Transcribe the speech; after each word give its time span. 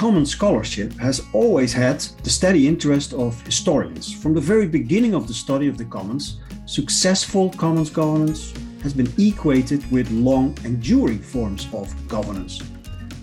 commons 0.00 0.30
scholarship 0.30 0.94
has 0.94 1.20
always 1.34 1.74
had 1.74 2.00
the 2.24 2.30
steady 2.30 2.66
interest 2.66 3.12
of 3.12 3.38
historians. 3.42 4.10
From 4.10 4.32
the 4.32 4.40
very 4.40 4.66
beginning 4.66 5.14
of 5.14 5.28
the 5.28 5.34
study 5.34 5.68
of 5.68 5.76
the 5.76 5.84
commons, 5.84 6.38
successful 6.64 7.50
commons 7.50 7.90
governance 7.90 8.54
has 8.82 8.94
been 8.94 9.12
equated 9.18 9.84
with 9.92 10.10
long 10.10 10.56
enduring 10.64 11.18
forms 11.18 11.68
of 11.74 11.86
governance. 12.08 12.62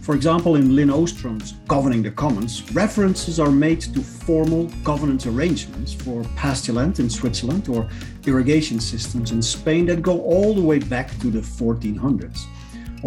For 0.04 0.14
example, 0.14 0.56
in 0.56 0.70
Elinor 0.70 0.94
Ostrom's 0.94 1.54
Governing 1.68 2.04
the 2.04 2.12
Commons, 2.12 2.72
references 2.74 3.40
are 3.40 3.52
made 3.52 3.82
to 3.82 4.02
formal 4.04 4.66
governance 4.84 5.26
arrangements 5.26 5.94
for 5.94 6.24
pasture 6.36 6.74
land 6.74 7.00
in 7.00 7.10
Switzerland 7.10 7.70
or 7.70 7.90
irrigation 8.28 8.80
systems 8.80 9.32
in 9.32 9.42
Spain 9.42 9.88
that 9.88 10.04
go 10.04 10.22
all 10.22 10.54
the 10.54 10.62
way 10.62 10.78
back 10.78 11.10
to 11.22 11.32
the 11.32 11.40
1400s. 11.42 12.46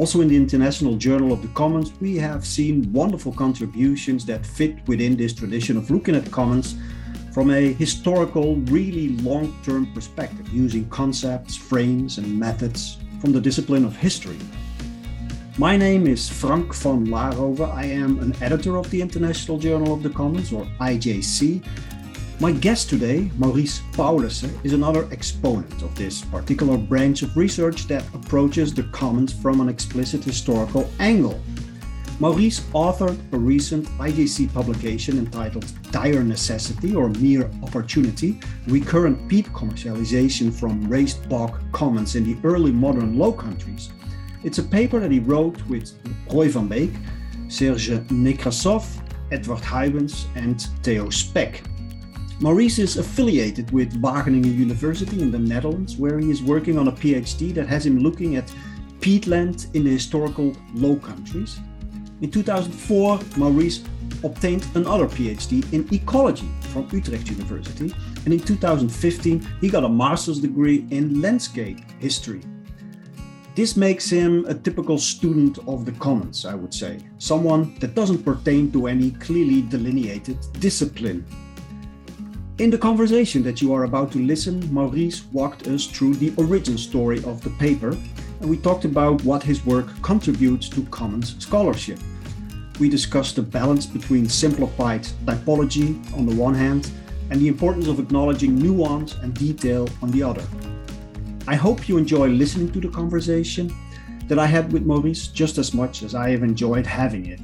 Also, 0.01 0.23
in 0.23 0.29
the 0.29 0.37
International 0.37 0.97
Journal 0.97 1.31
of 1.31 1.43
the 1.43 1.49
Commons, 1.49 1.93
we 2.01 2.17
have 2.17 2.47
seen 2.47 2.91
wonderful 2.91 3.33
contributions 3.33 4.25
that 4.25 4.47
fit 4.47 4.79
within 4.89 5.15
this 5.15 5.35
tradition 5.35 5.77
of 5.77 5.91
looking 5.91 6.17
at 6.17 6.31
commons 6.31 6.75
from 7.35 7.51
a 7.51 7.75
historical, 7.75 8.57
really 8.73 9.11
long 9.19 9.55
term 9.63 9.93
perspective, 9.93 10.49
using 10.49 10.89
concepts, 10.89 11.55
frames, 11.55 12.17
and 12.17 12.27
methods 12.41 12.97
from 13.21 13.33
the 13.33 13.41
discipline 13.43 13.85
of 13.85 13.95
history. 13.95 14.39
My 15.59 15.77
name 15.77 16.07
is 16.07 16.31
Frank 16.31 16.75
van 16.77 17.07
Laarhoven. 17.09 17.71
I 17.71 17.85
am 17.85 18.21
an 18.21 18.35
editor 18.43 18.79
of 18.79 18.91
the 18.91 19.03
International 19.03 19.59
Journal 19.59 19.93
of 19.93 20.03
the 20.03 20.09
Commons, 20.09 20.51
or 20.51 20.65
IJC. 20.81 21.63
My 22.41 22.53
guest 22.53 22.89
today, 22.89 23.31
Maurice 23.37 23.83
Paulissen, 23.93 24.59
is 24.65 24.73
another 24.73 25.07
exponent 25.13 25.83
of 25.83 25.95
this 25.95 26.25
particular 26.25 26.79
branch 26.79 27.21
of 27.21 27.37
research 27.37 27.87
that 27.89 28.03
approaches 28.15 28.73
the 28.73 28.85
commons 28.85 29.31
from 29.31 29.61
an 29.61 29.69
explicit 29.69 30.25
historical 30.25 30.91
angle. 31.01 31.39
Maurice 32.19 32.61
authored 32.73 33.19
a 33.35 33.37
recent 33.37 33.87
IJC 33.99 34.55
publication 34.55 35.19
entitled 35.19 35.67
Dire 35.93 36.25
Necessity 36.25 36.95
or 36.97 37.11
Mere 37.11 37.51
Opportunity 37.63 38.41
Recurrent 38.69 39.29
Peat 39.29 39.49
Commercialization 39.49 40.51
from 40.51 40.89
Raised 40.89 41.29
Bog 41.29 41.61
Commons 41.73 42.17
in 42.17 42.25
the 42.25 42.39
Early 42.43 42.73
Modern 42.73 43.19
Low 43.19 43.33
Countries. 43.33 43.91
It's 44.45 44.57
a 44.57 44.63
paper 44.63 44.99
that 44.99 45.11
he 45.11 45.21
wrote 45.21 45.63
with 45.67 45.93
Roy 46.33 46.49
van 46.49 46.69
Beek, 46.69 46.93
Serge 47.49 47.91
Nekrassoff, 48.09 49.07
Edward 49.31 49.61
Huijbens, 49.61 50.25
and 50.37 50.59
Theo 50.83 51.09
Spek. 51.09 51.67
Maurice 52.43 52.79
is 52.79 52.97
affiliated 52.97 53.71
with 53.71 54.01
Wageningen 54.01 54.57
University 54.57 55.21
in 55.21 55.31
the 55.31 55.39
Netherlands, 55.39 55.97
where 55.97 56.19
he 56.19 56.31
is 56.31 56.43
working 56.43 56.79
on 56.79 56.89
a 56.89 56.93
PhD 56.93 57.53
that 57.53 57.69
has 57.69 57.85
him 57.85 57.99
looking 57.99 58.37
at 58.37 58.51
peatland 59.01 59.73
in 59.75 59.85
the 59.85 59.91
historical 59.91 60.57
Low 60.73 60.97
Countries. 60.97 61.61
In 62.23 62.31
2004, 62.31 63.21
Maurice 63.37 63.85
obtained 64.25 64.67
another 64.75 65.07
PhD 65.07 65.71
in 65.75 65.87
ecology 65.93 66.49
from 66.73 66.89
Utrecht 66.91 67.29
University, 67.29 67.95
and 68.25 68.33
in 68.33 68.41
2015, 68.41 69.47
he 69.61 69.69
got 69.69 69.85
a 69.85 69.89
master's 69.89 70.39
degree 70.39 70.87
in 70.91 71.21
landscape 71.21 71.79
history 71.99 72.41
this 73.61 73.77
makes 73.77 74.09
him 74.09 74.47
a 74.47 74.55
typical 74.55 74.97
student 74.97 75.59
of 75.67 75.85
the 75.85 75.93
commons, 75.93 76.47
I 76.47 76.55
would 76.55 76.73
say, 76.73 77.01
someone 77.19 77.75
that 77.81 77.95
doesn't 77.95 78.25
pertain 78.25 78.71
to 78.73 78.87
any 78.87 79.11
clearly 79.11 79.63
delineated 79.63 80.39
discipline. 80.61 81.27
In 82.61 82.69
the 82.69 82.77
conversation 82.77 83.43
that 83.45 83.63
you 83.63 83.73
are 83.73 83.85
about 83.85 84.13
to 84.13 84.19
listen, 84.19 84.71
Maurice 84.71 85.25
walked 85.33 85.67
us 85.67 85.87
through 85.87 86.17
the 86.17 86.35
origin 86.37 86.77
story 86.77 87.17
of 87.25 87.41
the 87.41 87.49
paper, 87.59 87.97
and 88.41 88.51
we 88.51 88.59
talked 88.59 88.85
about 88.85 89.25
what 89.25 89.43
his 89.43 89.65
work 89.65 89.87
contributes 90.03 90.69
to 90.69 90.83
commons 90.91 91.43
scholarship. 91.43 91.99
We 92.79 92.91
discussed 92.91 93.37
the 93.37 93.43
balance 93.43 93.87
between 93.87 94.29
simplified 94.29 95.05
typology 95.25 95.97
on 96.15 96.27
the 96.27 96.35
one 96.35 96.53
hand 96.53 96.91
and 97.31 97.41
the 97.41 97.49
importance 97.49 97.87
of 97.87 97.99
acknowledging 97.99 98.57
nuance 98.57 99.15
and 99.23 99.33
detail 99.33 99.89
on 100.03 100.11
the 100.11 100.23
other. 100.23 100.45
I 101.49 101.55
hope 101.55 101.89
you 101.89 101.97
enjoy 101.97 102.29
listening 102.29 102.71
to 102.73 102.81
the 102.83 102.91
conversation 102.91 103.75
that 104.29 104.39
I 104.39 104.45
had 104.45 104.71
with 104.71 104.85
Maurice 104.85 105.29
just 105.29 105.57
as 105.57 105.73
much 105.73 106.03
as 106.03 106.15
I 106.15 106.29
have 106.29 106.43
enjoyed 106.43 106.85
having 106.85 107.25
it. 107.25 107.41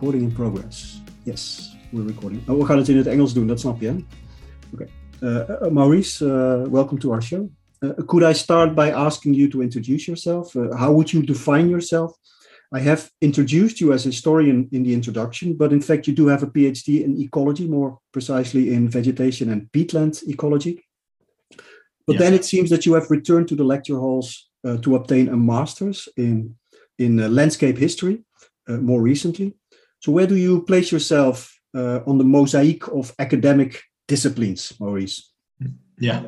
Recording 0.00 0.30
in 0.30 0.32
progress. 0.32 1.02
Yes, 1.24 1.76
we're 1.92 2.06
recording. 2.06 2.48
Oh, 2.48 2.58
we 2.58 2.64
gaan 2.64 2.78
het 2.78 2.88
in 2.88 2.96
het 2.96 3.06
Engels 3.06 3.34
doen, 3.34 3.46
dat 3.46 3.60
snap 3.60 3.80
je? 3.80 4.04
Okay. 4.72 4.88
Uh, 5.20 5.48
uh, 5.48 5.70
Maurice, 5.70 6.26
uh, 6.26 6.72
welcome 6.72 7.00
to 7.00 7.10
our 7.10 7.22
show. 7.22 7.50
Uh, 7.78 7.90
could 8.06 8.22
I 8.22 8.32
start 8.32 8.74
by 8.74 8.90
asking 8.90 9.36
you 9.36 9.48
to 9.48 9.60
introduce 9.60 10.06
yourself? 10.06 10.54
Uh, 10.54 10.74
how 10.74 10.92
would 10.92 11.10
you 11.10 11.24
define 11.24 11.68
yourself? 11.68 12.16
I 12.76 12.80
have 12.80 13.10
introduced 13.18 13.78
you 13.78 13.92
as 13.92 14.06
a 14.06 14.08
historian 14.08 14.68
in 14.70 14.84
the 14.84 14.92
introduction, 14.92 15.56
but 15.56 15.70
in 15.70 15.82
fact, 15.82 16.06
you 16.06 16.14
do 16.14 16.28
have 16.28 16.42
a 16.42 16.50
PhD 16.50 17.04
in 17.04 17.20
ecology, 17.20 17.68
more 17.68 17.98
precisely 18.10 18.72
in 18.72 18.88
vegetation 18.88 19.50
and 19.50 19.68
peatland 19.70 20.22
ecology. 20.26 20.82
But 22.06 22.14
yes. 22.14 22.22
then 22.22 22.32
it 22.32 22.44
seems 22.44 22.70
that 22.70 22.84
you 22.86 22.94
have 22.94 23.10
returned 23.10 23.48
to 23.48 23.54
the 23.54 23.64
lecture 23.64 23.98
halls 23.98 24.48
uh, 24.64 24.78
to 24.78 24.94
obtain 24.94 25.28
a 25.28 25.36
master's 25.36 26.08
in, 26.16 26.56
in 26.96 27.20
uh, 27.20 27.28
landscape 27.28 27.76
history 27.76 28.24
uh, 28.66 28.78
more 28.78 29.02
recently. 29.02 29.59
So, 30.00 30.12
where 30.12 30.26
do 30.26 30.36
you 30.36 30.62
place 30.62 30.90
yourself 30.92 31.58
uh, 31.74 32.00
on 32.06 32.18
the 32.18 32.24
mosaic 32.24 32.88
of 32.88 33.14
academic 33.18 33.82
disciplines, 34.08 34.72
Maurice? 34.80 35.32
Yeah. 35.98 36.22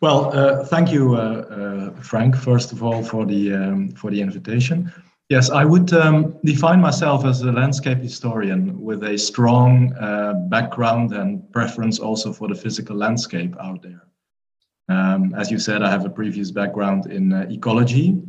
Well, 0.00 0.30
uh, 0.36 0.64
thank 0.64 0.92
you, 0.92 1.14
uh, 1.16 2.00
Frank, 2.00 2.36
first 2.36 2.72
of 2.72 2.82
all, 2.82 3.02
for 3.02 3.26
the, 3.26 3.54
um, 3.54 3.88
for 3.92 4.10
the 4.10 4.20
invitation. 4.20 4.92
Yes, 5.28 5.50
I 5.50 5.64
would 5.64 5.92
um, 5.92 6.36
define 6.44 6.80
myself 6.80 7.24
as 7.24 7.40
a 7.40 7.50
landscape 7.50 7.98
historian 7.98 8.80
with 8.80 9.02
a 9.02 9.18
strong 9.18 9.92
uh, 9.94 10.34
background 10.48 11.12
and 11.12 11.50
preference 11.52 11.98
also 11.98 12.32
for 12.32 12.46
the 12.46 12.54
physical 12.54 12.94
landscape 12.94 13.56
out 13.60 13.82
there. 13.82 14.02
Um, 14.88 15.34
as 15.34 15.50
you 15.50 15.58
said, 15.58 15.82
I 15.82 15.90
have 15.90 16.04
a 16.04 16.10
previous 16.10 16.52
background 16.52 17.10
in 17.10 17.32
uh, 17.32 17.48
ecology, 17.50 18.22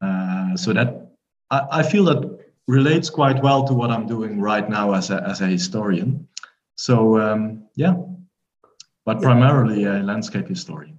uh, 0.00 0.56
so 0.56 0.72
that 0.72 1.12
I, 1.52 1.62
I, 1.70 1.82
feel 1.84 2.04
that 2.06 2.41
relates 2.68 3.10
quite 3.10 3.42
well 3.42 3.64
to 3.64 3.74
what 3.74 3.90
I'm 3.90 4.06
doing 4.06 4.40
right 4.40 4.68
now 4.68 4.94
as 4.94 5.10
a, 5.10 5.22
as 5.26 5.40
a 5.40 5.46
historian. 5.46 6.28
So 6.76 7.18
um, 7.20 7.64
yeah, 7.74 7.94
but 9.04 9.20
primarily 9.20 9.84
a 9.84 10.02
landscape 10.02 10.48
historian. 10.48 10.98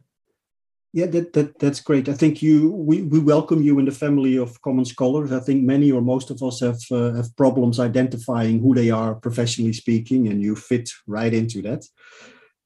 Yeah, 0.96 1.08
that, 1.08 1.34
that 1.34 1.58
that's 1.58 1.80
great. 1.80 2.08
I 2.08 2.14
think 2.14 2.44
you 2.44 2.72
we, 2.72 3.02
we 3.02 3.18
welcome 3.18 3.64
you 3.64 3.80
in 3.80 3.86
the 3.86 3.92
family 3.92 4.38
of 4.38 4.62
common 4.62 4.86
scholars. 4.86 5.32
I 5.32 5.40
think 5.40 5.64
many 5.64 5.92
or 5.92 6.02
most 6.02 6.30
of 6.30 6.44
us 6.44 6.60
have 6.60 6.80
uh, 6.92 7.14
have 7.16 7.36
problems 7.36 7.80
identifying 7.80 8.60
who 8.60 8.76
they 8.76 8.92
are 8.92 9.16
professionally 9.16 9.74
speaking, 9.74 10.28
and 10.28 10.40
you 10.42 10.56
fit 10.56 10.90
right 11.08 11.34
into 11.34 11.64
that. 11.64 11.84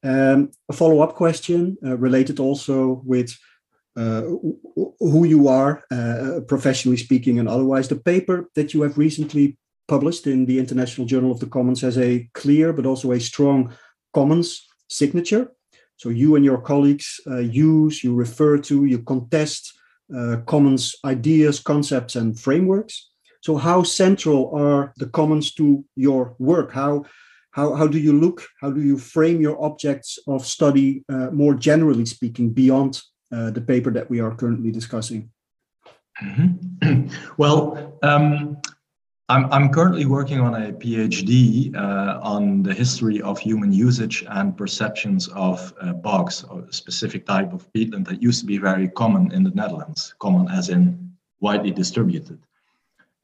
Um, 0.03 0.51
a 0.69 0.73
follow 0.73 0.99
up 0.99 1.15
question 1.15 1.77
uh, 1.85 1.97
related 1.97 2.39
also 2.39 3.01
with 3.05 3.33
uh, 3.97 4.21
who 4.99 5.25
you 5.25 5.47
are 5.47 5.83
uh, 5.91 6.41
professionally 6.47 6.97
speaking 6.97 7.39
and 7.39 7.49
otherwise. 7.49 7.87
The 7.87 7.95
paper 7.95 8.49
that 8.55 8.73
you 8.73 8.83
have 8.83 8.97
recently 8.97 9.57
published 9.87 10.27
in 10.27 10.45
the 10.45 10.59
International 10.59 11.07
Journal 11.07 11.31
of 11.31 11.39
the 11.39 11.47
Commons 11.47 11.81
has 11.81 11.97
a 11.97 12.29
clear 12.33 12.73
but 12.73 12.85
also 12.85 13.11
a 13.11 13.19
strong 13.19 13.73
commons 14.13 14.67
signature 14.89 15.51
so 15.97 16.09
you 16.09 16.35
and 16.35 16.45
your 16.45 16.61
colleagues 16.61 17.19
uh, 17.27 17.39
use, 17.39 18.03
you 18.03 18.13
refer 18.13 18.59
to, 18.59 18.85
you 18.85 18.99
contest 18.99 19.73
uh, 20.15 20.37
commons 20.45 20.95
ideas, 21.03 21.59
concepts, 21.59 22.15
and 22.15 22.39
frameworks. 22.39 23.09
So 23.41 23.57
how 23.57 23.83
central 23.83 24.51
are 24.55 24.93
the 24.97 25.07
commons 25.07 25.53
to 25.55 25.83
your 25.95 26.35
work? 26.39 26.71
How 26.71 27.05
how, 27.51 27.73
how 27.73 27.87
do 27.87 27.97
you 27.97 28.13
look? 28.13 28.45
How 28.61 28.69
do 28.69 28.83
you 28.83 28.99
frame 28.99 29.41
your 29.41 29.59
objects 29.59 30.19
of 30.27 30.45
study 30.45 31.03
uh, 31.09 31.31
more 31.31 31.55
generally 31.55 32.05
speaking 32.05 32.51
beyond 32.51 33.01
uh, 33.31 33.51
the 33.51 33.61
paper 33.61 33.91
that 33.91 34.09
we 34.09 34.19
are 34.19 34.33
currently 34.35 34.71
discussing? 34.71 35.29
Mm-hmm. 36.21 37.07
well, 37.37 37.97
um, 38.03 38.57
I'm, 39.29 39.51
I'm 39.51 39.69
currently 39.73 40.05
working 40.05 40.39
on 40.39 40.55
a 40.55 40.71
PhD 40.71 41.75
uh, 41.75 42.19
on 42.23 42.63
the 42.63 42.73
history 42.73 43.21
of 43.21 43.37
human 43.37 43.73
usage 43.73 44.25
and 44.29 44.55
perceptions 44.55 45.27
of 45.29 45.73
uh, 45.81 45.91
bogs, 45.93 46.45
a 46.49 46.71
specific 46.71 47.25
type 47.25 47.51
of 47.51 47.71
peatland 47.73 48.07
that 48.07 48.21
used 48.21 48.39
to 48.39 48.45
be 48.45 48.57
very 48.57 48.87
common 48.87 49.31
in 49.33 49.43
the 49.43 49.51
Netherlands, 49.51 50.15
common 50.19 50.49
as 50.49 50.69
in 50.69 51.11
widely 51.41 51.71
distributed. 51.71 52.39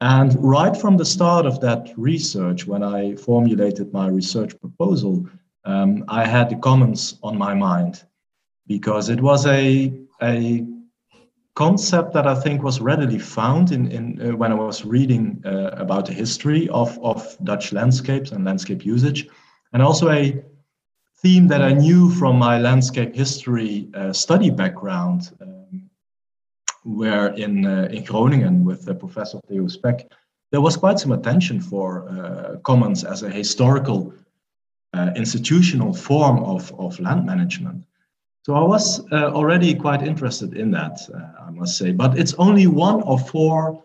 And 0.02 0.36
right 0.44 0.76
from 0.76 0.98
the 0.98 1.06
start 1.06 1.46
of 1.46 1.62
that 1.62 1.94
research, 1.96 2.68
when 2.68 2.84
I 2.84 3.16
formulated 3.16 3.94
my 3.94 4.10
research 4.10 4.60
proposal, 4.60 5.26
um, 5.64 6.04
I 6.10 6.26
had 6.26 6.50
the 6.50 6.58
commons 6.58 7.18
on 7.24 7.38
my 7.38 7.54
mind 7.54 8.04
because 8.68 9.10
it 9.10 9.22
was 9.22 9.46
a, 9.46 9.94
a 10.22 10.66
concept 11.56 12.14
that 12.14 12.26
I 12.28 12.36
think 12.36 12.64
was 12.64 12.82
readily 12.82 13.20
found 13.20 13.72
in, 13.72 13.92
in 13.92 14.22
uh, 14.22 14.36
when 14.36 14.52
I 14.52 14.56
was 14.56 14.86
reading 14.86 15.42
uh, 15.46 15.70
about 15.74 16.06
the 16.06 16.14
history 16.14 16.68
of, 16.70 16.98
of 17.04 17.38
Dutch 17.44 17.74
landscapes 17.74 18.32
and 18.32 18.44
landscape 18.46 18.86
usage, 18.86 19.28
and 19.74 19.84
also 19.84 20.10
a 20.10 20.44
theme 21.18 21.48
that 21.48 21.62
I 21.62 21.74
knew 21.74 22.10
from 22.10 22.38
my 22.38 22.58
landscape 22.58 23.16
history 23.16 23.90
uh, 23.94 24.12
study 24.14 24.50
background, 24.50 25.32
um, 25.42 25.90
where 26.84 27.28
in, 27.28 27.66
uh, 27.66 27.88
in 27.92 28.04
Groningen 28.04 28.66
with 28.66 28.90
uh, 28.90 28.94
Professor 28.94 29.40
Theo 29.48 29.68
Spek, 29.68 30.10
there 30.52 30.62
was 30.62 30.76
quite 30.76 31.00
some 31.00 31.12
attention 31.12 31.62
for 31.62 32.10
uh, 32.10 32.58
commons 32.64 33.04
as 33.04 33.24
a 33.24 33.30
historical 33.30 34.14
institutional 35.16 35.92
form 35.92 36.44
of, 36.44 36.72
of 36.80 37.00
land 37.00 37.26
management. 37.26 37.84
So 38.44 38.56
I 38.56 38.62
was 38.62 39.00
uh, 39.12 39.32
already 39.32 39.74
quite 39.74 40.04
interested 40.04 40.56
in 40.58 40.70
that, 40.72 41.00
I 41.40 41.50
must 41.50 41.78
say. 41.78 41.92
But 41.92 42.18
it's 42.20 42.34
only 42.36 42.68
one 42.68 43.02
of 43.04 43.28
four 43.30 43.82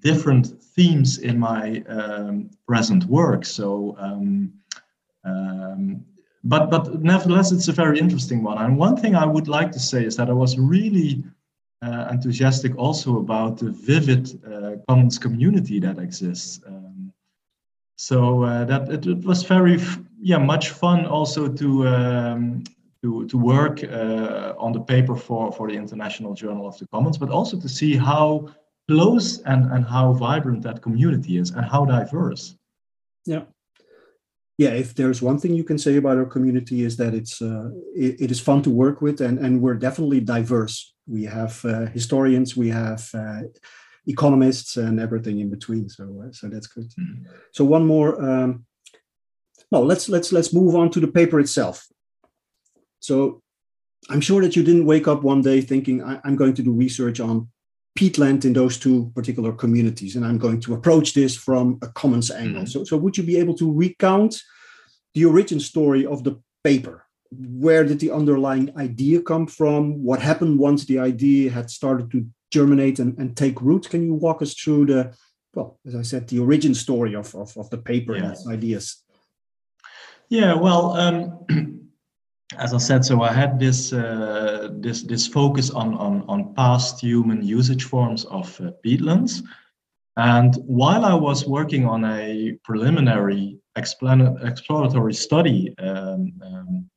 different 0.00 0.60
themes 0.74 1.18
in 1.18 1.38
my 1.38 1.82
um, 1.88 2.50
present 2.66 3.04
work. 3.04 3.44
So 3.44 3.96
um, 3.98 4.52
um, 5.24 6.04
but 6.44 6.70
but 6.70 7.02
nevertheless, 7.02 7.52
it's 7.52 7.68
a 7.68 7.72
very 7.72 7.98
interesting 7.98 8.42
one. 8.42 8.58
And 8.58 8.76
one 8.76 8.96
thing 8.96 9.14
I 9.14 9.24
would 9.24 9.48
like 9.48 9.70
to 9.72 9.78
say 9.78 10.04
is 10.04 10.16
that 10.16 10.28
I 10.28 10.32
was 10.32 10.58
really 10.58 11.22
uh, 11.82 12.08
enthusiastic 12.10 12.76
also 12.76 13.18
about 13.18 13.58
the 13.58 13.70
vivid 13.70 14.40
uh, 14.44 14.76
commons 14.88 15.18
community 15.18 15.78
that 15.80 15.98
exists. 15.98 16.60
Um, 16.66 17.12
so 17.96 18.42
uh, 18.42 18.64
that 18.64 18.88
it, 18.90 19.06
it, 19.06 19.24
was 19.24 19.44
very 19.44 19.78
yeah 20.20 20.38
much 20.38 20.70
fun 20.70 21.06
also 21.06 21.48
to 21.48 21.86
um, 21.86 22.64
to 23.02 23.26
to 23.26 23.36
work 23.38 23.82
uh, 23.84 24.54
on 24.58 24.72
the 24.72 24.80
paper 24.80 25.16
for 25.16 25.52
for 25.52 25.68
the 25.68 25.76
International 25.76 26.34
Journal 26.34 26.66
of 26.66 26.78
the 26.78 26.86
Commons, 26.88 27.18
but 27.18 27.30
also 27.30 27.58
to 27.60 27.68
see 27.68 27.96
how 27.96 28.48
close 28.88 29.40
and 29.42 29.70
and 29.72 29.84
how 29.84 30.12
vibrant 30.12 30.62
that 30.62 30.82
community 30.82 31.38
is 31.38 31.50
and 31.50 31.64
how 31.64 31.84
diverse. 31.84 32.56
Yeah 33.26 33.44
yeah, 34.58 34.70
if 34.70 34.94
there's 34.94 35.22
one 35.22 35.38
thing 35.38 35.54
you 35.54 35.64
can 35.64 35.78
say 35.78 35.96
about 35.96 36.18
our 36.18 36.26
community 36.26 36.84
is 36.84 36.96
that 36.98 37.14
it's 37.14 37.40
uh, 37.40 37.70
it, 37.94 38.20
it 38.20 38.30
is 38.30 38.40
fun 38.40 38.62
to 38.62 38.70
work 38.70 39.00
with, 39.00 39.20
and 39.20 39.38
and 39.38 39.60
we're 39.62 39.74
definitely 39.74 40.20
diverse. 40.20 40.94
We 41.06 41.24
have 41.24 41.64
uh, 41.64 41.86
historians, 41.86 42.56
we 42.56 42.68
have 42.68 43.08
uh, 43.14 43.42
economists, 44.06 44.76
and 44.76 45.00
everything 45.00 45.40
in 45.40 45.50
between. 45.50 45.88
So 45.88 46.04
uh, 46.24 46.32
so 46.32 46.48
that's 46.48 46.66
good. 46.66 46.90
Mm-hmm. 46.90 47.24
So 47.52 47.64
one 47.64 47.86
more. 47.86 48.10
Um, 48.22 48.66
no, 49.72 49.82
let's 49.82 50.08
let's 50.08 50.32
let's 50.32 50.52
move 50.52 50.74
on 50.76 50.90
to 50.90 51.00
the 51.00 51.08
paper 51.08 51.40
itself. 51.40 51.88
So 53.02 53.42
I'm 54.08 54.20
sure 54.20 54.40
that 54.42 54.56
you 54.56 54.62
didn't 54.62 54.86
wake 54.86 55.06
up 55.08 55.22
one 55.22 55.42
day 55.42 55.60
thinking 55.60 56.02
I'm 56.02 56.36
going 56.36 56.54
to 56.54 56.62
do 56.62 56.72
research 56.72 57.20
on 57.20 57.48
peatland 57.98 58.44
in 58.44 58.52
those 58.52 58.78
two 58.78 59.12
particular 59.14 59.52
communities. 59.52 60.16
And 60.16 60.24
I'm 60.24 60.38
going 60.38 60.60
to 60.60 60.74
approach 60.74 61.12
this 61.12 61.36
from 61.36 61.78
a 61.82 61.88
commons 61.88 62.30
angle. 62.30 62.62
Mm-hmm. 62.62 62.66
So, 62.66 62.84
so 62.84 62.96
would 62.96 63.16
you 63.18 63.24
be 63.24 63.36
able 63.36 63.54
to 63.54 63.70
recount 63.70 64.40
the 65.14 65.24
origin 65.24 65.60
story 65.60 66.06
of 66.06 66.24
the 66.24 66.40
paper? 66.64 67.04
Where 67.30 67.84
did 67.84 67.98
the 67.98 68.12
underlying 68.12 68.72
idea 68.78 69.20
come 69.20 69.46
from? 69.46 70.02
What 70.02 70.22
happened 70.22 70.58
once 70.58 70.84
the 70.84 70.98
idea 71.00 71.50
had 71.50 71.70
started 71.70 72.10
to 72.12 72.26
germinate 72.52 72.98
and, 72.98 73.18
and 73.18 73.36
take 73.36 73.60
root? 73.60 73.90
Can 73.90 74.04
you 74.04 74.14
walk 74.14 74.42
us 74.42 74.54
through 74.54 74.86
the, 74.86 75.14
well, 75.54 75.78
as 75.86 75.96
I 75.96 76.02
said, 76.02 76.28
the 76.28 76.38
origin 76.38 76.74
story 76.74 77.14
of, 77.14 77.34
of, 77.34 77.56
of 77.56 77.68
the 77.70 77.78
paper 77.78 78.14
and 78.14 78.26
its 78.26 78.46
ideas? 78.46 79.02
Yeah, 80.28 80.54
well, 80.54 80.92
um, 80.92 81.81
as 82.58 82.74
I 82.74 82.78
said, 82.78 83.04
so 83.04 83.22
I 83.22 83.32
had 83.32 83.58
this 83.58 83.92
uh, 83.92 84.68
this 84.72 85.02
this 85.02 85.26
focus 85.26 85.70
on 85.70 85.94
on 85.94 86.24
on 86.28 86.54
past 86.54 87.00
human 87.00 87.42
usage 87.42 87.84
forms 87.84 88.24
of 88.26 88.60
uh, 88.60 88.70
peatlands, 88.84 89.42
and 90.16 90.54
while 90.66 91.04
I 91.04 91.14
was 91.14 91.46
working 91.46 91.86
on 91.86 92.04
a 92.04 92.58
preliminary 92.64 93.58
exploratory 93.76 95.14
study, 95.14 95.74
um, 95.78 96.32
um, 96.44 96.90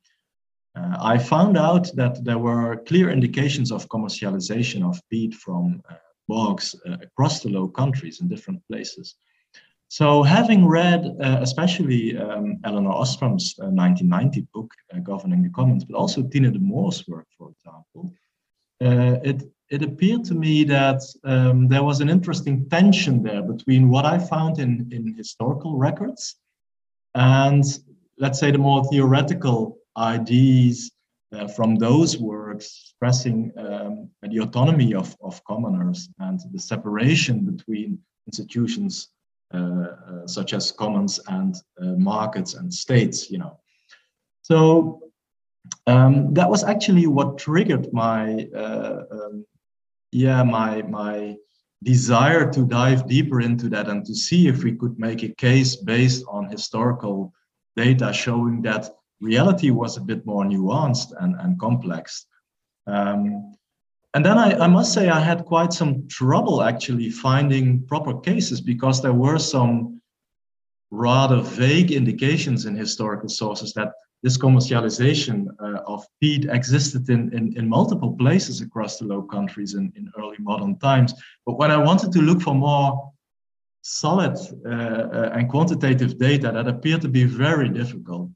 uh, 0.76 0.96
I 1.00 1.18
found 1.18 1.56
out 1.56 1.90
that 1.96 2.22
there 2.24 2.38
were 2.38 2.82
clear 2.86 3.10
indications 3.10 3.72
of 3.72 3.88
commercialization 3.88 4.86
of 4.86 5.00
peat 5.10 5.34
from 5.34 5.82
uh, 5.88 5.94
bogs 6.28 6.74
uh, 6.86 6.98
across 7.00 7.40
the 7.40 7.48
Low 7.48 7.68
Countries 7.68 8.20
in 8.20 8.28
different 8.28 8.60
places. 8.70 9.16
So, 9.88 10.22
having 10.22 10.66
read 10.66 11.16
uh, 11.22 11.38
especially 11.40 12.18
um, 12.18 12.58
Elinor 12.64 12.90
Ostrom's 12.90 13.54
uh, 13.60 13.70
1990 13.70 14.46
book, 14.52 14.70
uh, 14.92 14.98
Governing 14.98 15.42
the 15.42 15.50
Commons, 15.50 15.84
but 15.84 15.96
also 15.96 16.22
Tina 16.22 16.50
de 16.50 16.58
Moor's 16.58 17.06
work, 17.06 17.26
for 17.38 17.50
example, 17.50 18.12
uh, 18.84 19.20
it, 19.22 19.44
it 19.70 19.82
appeared 19.82 20.24
to 20.24 20.34
me 20.34 20.64
that 20.64 21.02
um, 21.24 21.68
there 21.68 21.84
was 21.84 22.00
an 22.00 22.10
interesting 22.10 22.68
tension 22.68 23.22
there 23.22 23.42
between 23.42 23.88
what 23.88 24.04
I 24.04 24.18
found 24.18 24.58
in, 24.58 24.88
in 24.90 25.14
historical 25.14 25.76
records 25.76 26.36
and, 27.14 27.64
let's 28.18 28.38
say, 28.38 28.50
the 28.50 28.58
more 28.58 28.84
theoretical 28.84 29.78
ideas 29.96 30.90
uh, 31.32 31.48
from 31.48 31.76
those 31.76 32.18
works 32.18 32.92
stressing 32.94 33.52
um, 33.56 34.10
the 34.22 34.38
autonomy 34.38 34.94
of, 34.94 35.16
of 35.22 35.42
commoners 35.44 36.08
and 36.18 36.40
the 36.52 36.58
separation 36.58 37.44
between 37.44 37.98
institutions 38.26 39.08
such 40.26 40.52
as 40.52 40.72
commons 40.72 41.20
and 41.28 41.56
uh, 41.80 41.94
markets 41.96 42.54
and 42.54 42.72
states, 42.72 43.30
you 43.30 43.38
know. 43.38 43.58
So 44.42 45.02
um, 45.86 46.34
that 46.34 46.48
was 46.48 46.64
actually 46.64 47.06
what 47.06 47.38
triggered 47.38 47.92
my, 47.92 48.48
um, 48.54 49.46
yeah, 50.12 50.42
my, 50.42 50.82
my 50.82 51.36
desire 51.82 52.50
to 52.52 52.66
dive 52.66 53.06
deeper 53.08 53.40
into 53.40 53.68
that 53.68 53.88
and 53.88 54.04
to 54.06 54.14
see 54.14 54.48
if 54.48 54.64
we 54.64 54.72
could 54.72 54.98
make 54.98 55.22
a 55.22 55.28
case 55.34 55.76
based 55.76 56.24
on 56.28 56.48
historical 56.48 57.32
data 57.76 58.12
showing 58.12 58.62
that 58.62 58.90
reality 59.20 59.70
was 59.70 59.96
a 59.96 60.00
bit 60.00 60.24
more 60.26 60.44
nuanced 60.44 61.12
and, 61.20 61.36
and 61.40 61.58
complex. 61.58 62.26
Um, 62.86 63.55
and 64.16 64.24
then 64.24 64.38
I, 64.38 64.58
I, 64.64 64.66
must 64.66 64.94
say 64.94 65.10
I 65.10 65.20
had 65.20 65.44
quite 65.44 65.74
some 65.74 66.08
trouble 66.08 66.62
actually 66.62 67.10
finding 67.10 67.82
proper 67.82 68.18
cases 68.18 68.62
because 68.62 69.02
there 69.02 69.12
were 69.12 69.38
some 69.38 70.00
rather 70.90 71.42
vague 71.42 71.92
indications 71.92 72.64
in 72.64 72.74
historical 72.74 73.28
sources 73.28 73.74
that 73.74 73.92
this 74.22 74.38
commercialization 74.38 75.48
uh, 75.60 75.82
of 75.86 76.06
peat 76.18 76.46
existed 76.46 77.10
in, 77.10 77.30
in, 77.34 77.54
in, 77.58 77.68
multiple 77.68 78.16
places 78.16 78.62
across 78.62 78.98
the 78.98 79.04
Low 79.04 79.20
Countries 79.20 79.74
in, 79.74 79.92
in 79.96 80.10
early 80.18 80.38
modern 80.38 80.78
times. 80.78 81.12
But 81.44 81.58
when 81.58 81.70
I 81.70 81.76
wanted 81.76 82.10
to 82.12 82.22
look 82.22 82.40
for 82.40 82.54
more 82.54 83.12
solid 83.82 84.38
uh, 84.64 84.70
uh, 84.70 85.30
and 85.34 85.46
quantitative 85.50 86.18
data, 86.18 86.50
that 86.52 86.66
appeared 86.66 87.02
to 87.02 87.08
be 87.10 87.24
very 87.24 87.68
difficult. 87.68 88.30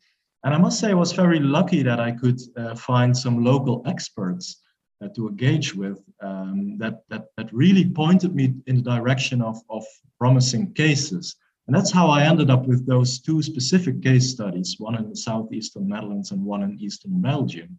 And 0.45 0.53
I 0.53 0.59
must 0.59 0.79
say 0.79 0.91
I 0.91 0.95
was 1.05 1.13
very 1.13 1.41
lucky 1.41 1.83
that 1.85 2.01
I 2.01 2.13
could 2.13 2.39
uh, 2.59 2.75
find 2.75 3.17
some 3.17 3.43
local 3.43 3.83
experts 3.87 4.61
uh, 5.03 5.09
to 5.09 5.29
engage 5.29 5.75
with 5.75 5.99
um, 6.21 6.77
that, 6.79 7.03
that, 7.09 7.27
that 7.37 7.53
really 7.53 7.89
pointed 7.89 8.35
me 8.35 8.55
in 8.67 8.77
the 8.77 8.83
direction 8.83 9.41
of, 9.41 9.61
of 9.71 9.85
promising 10.19 10.73
cases. 10.75 11.37
And 11.67 11.77
that's 11.77 11.93
how 11.93 12.09
I 12.09 12.25
ended 12.25 12.51
up 12.51 12.67
with 12.67 12.87
those 12.87 13.21
two 13.21 13.43
specific 13.43 14.03
case 14.03 14.29
studies, 14.29 14.77
one 14.79 14.97
in 14.97 15.09
the 15.09 15.17
southeastern 15.17 15.89
Netherlands 15.89 16.33
and 16.33 16.45
one 16.45 16.63
in 16.63 16.79
eastern 16.81 17.21
Belgium. 17.21 17.79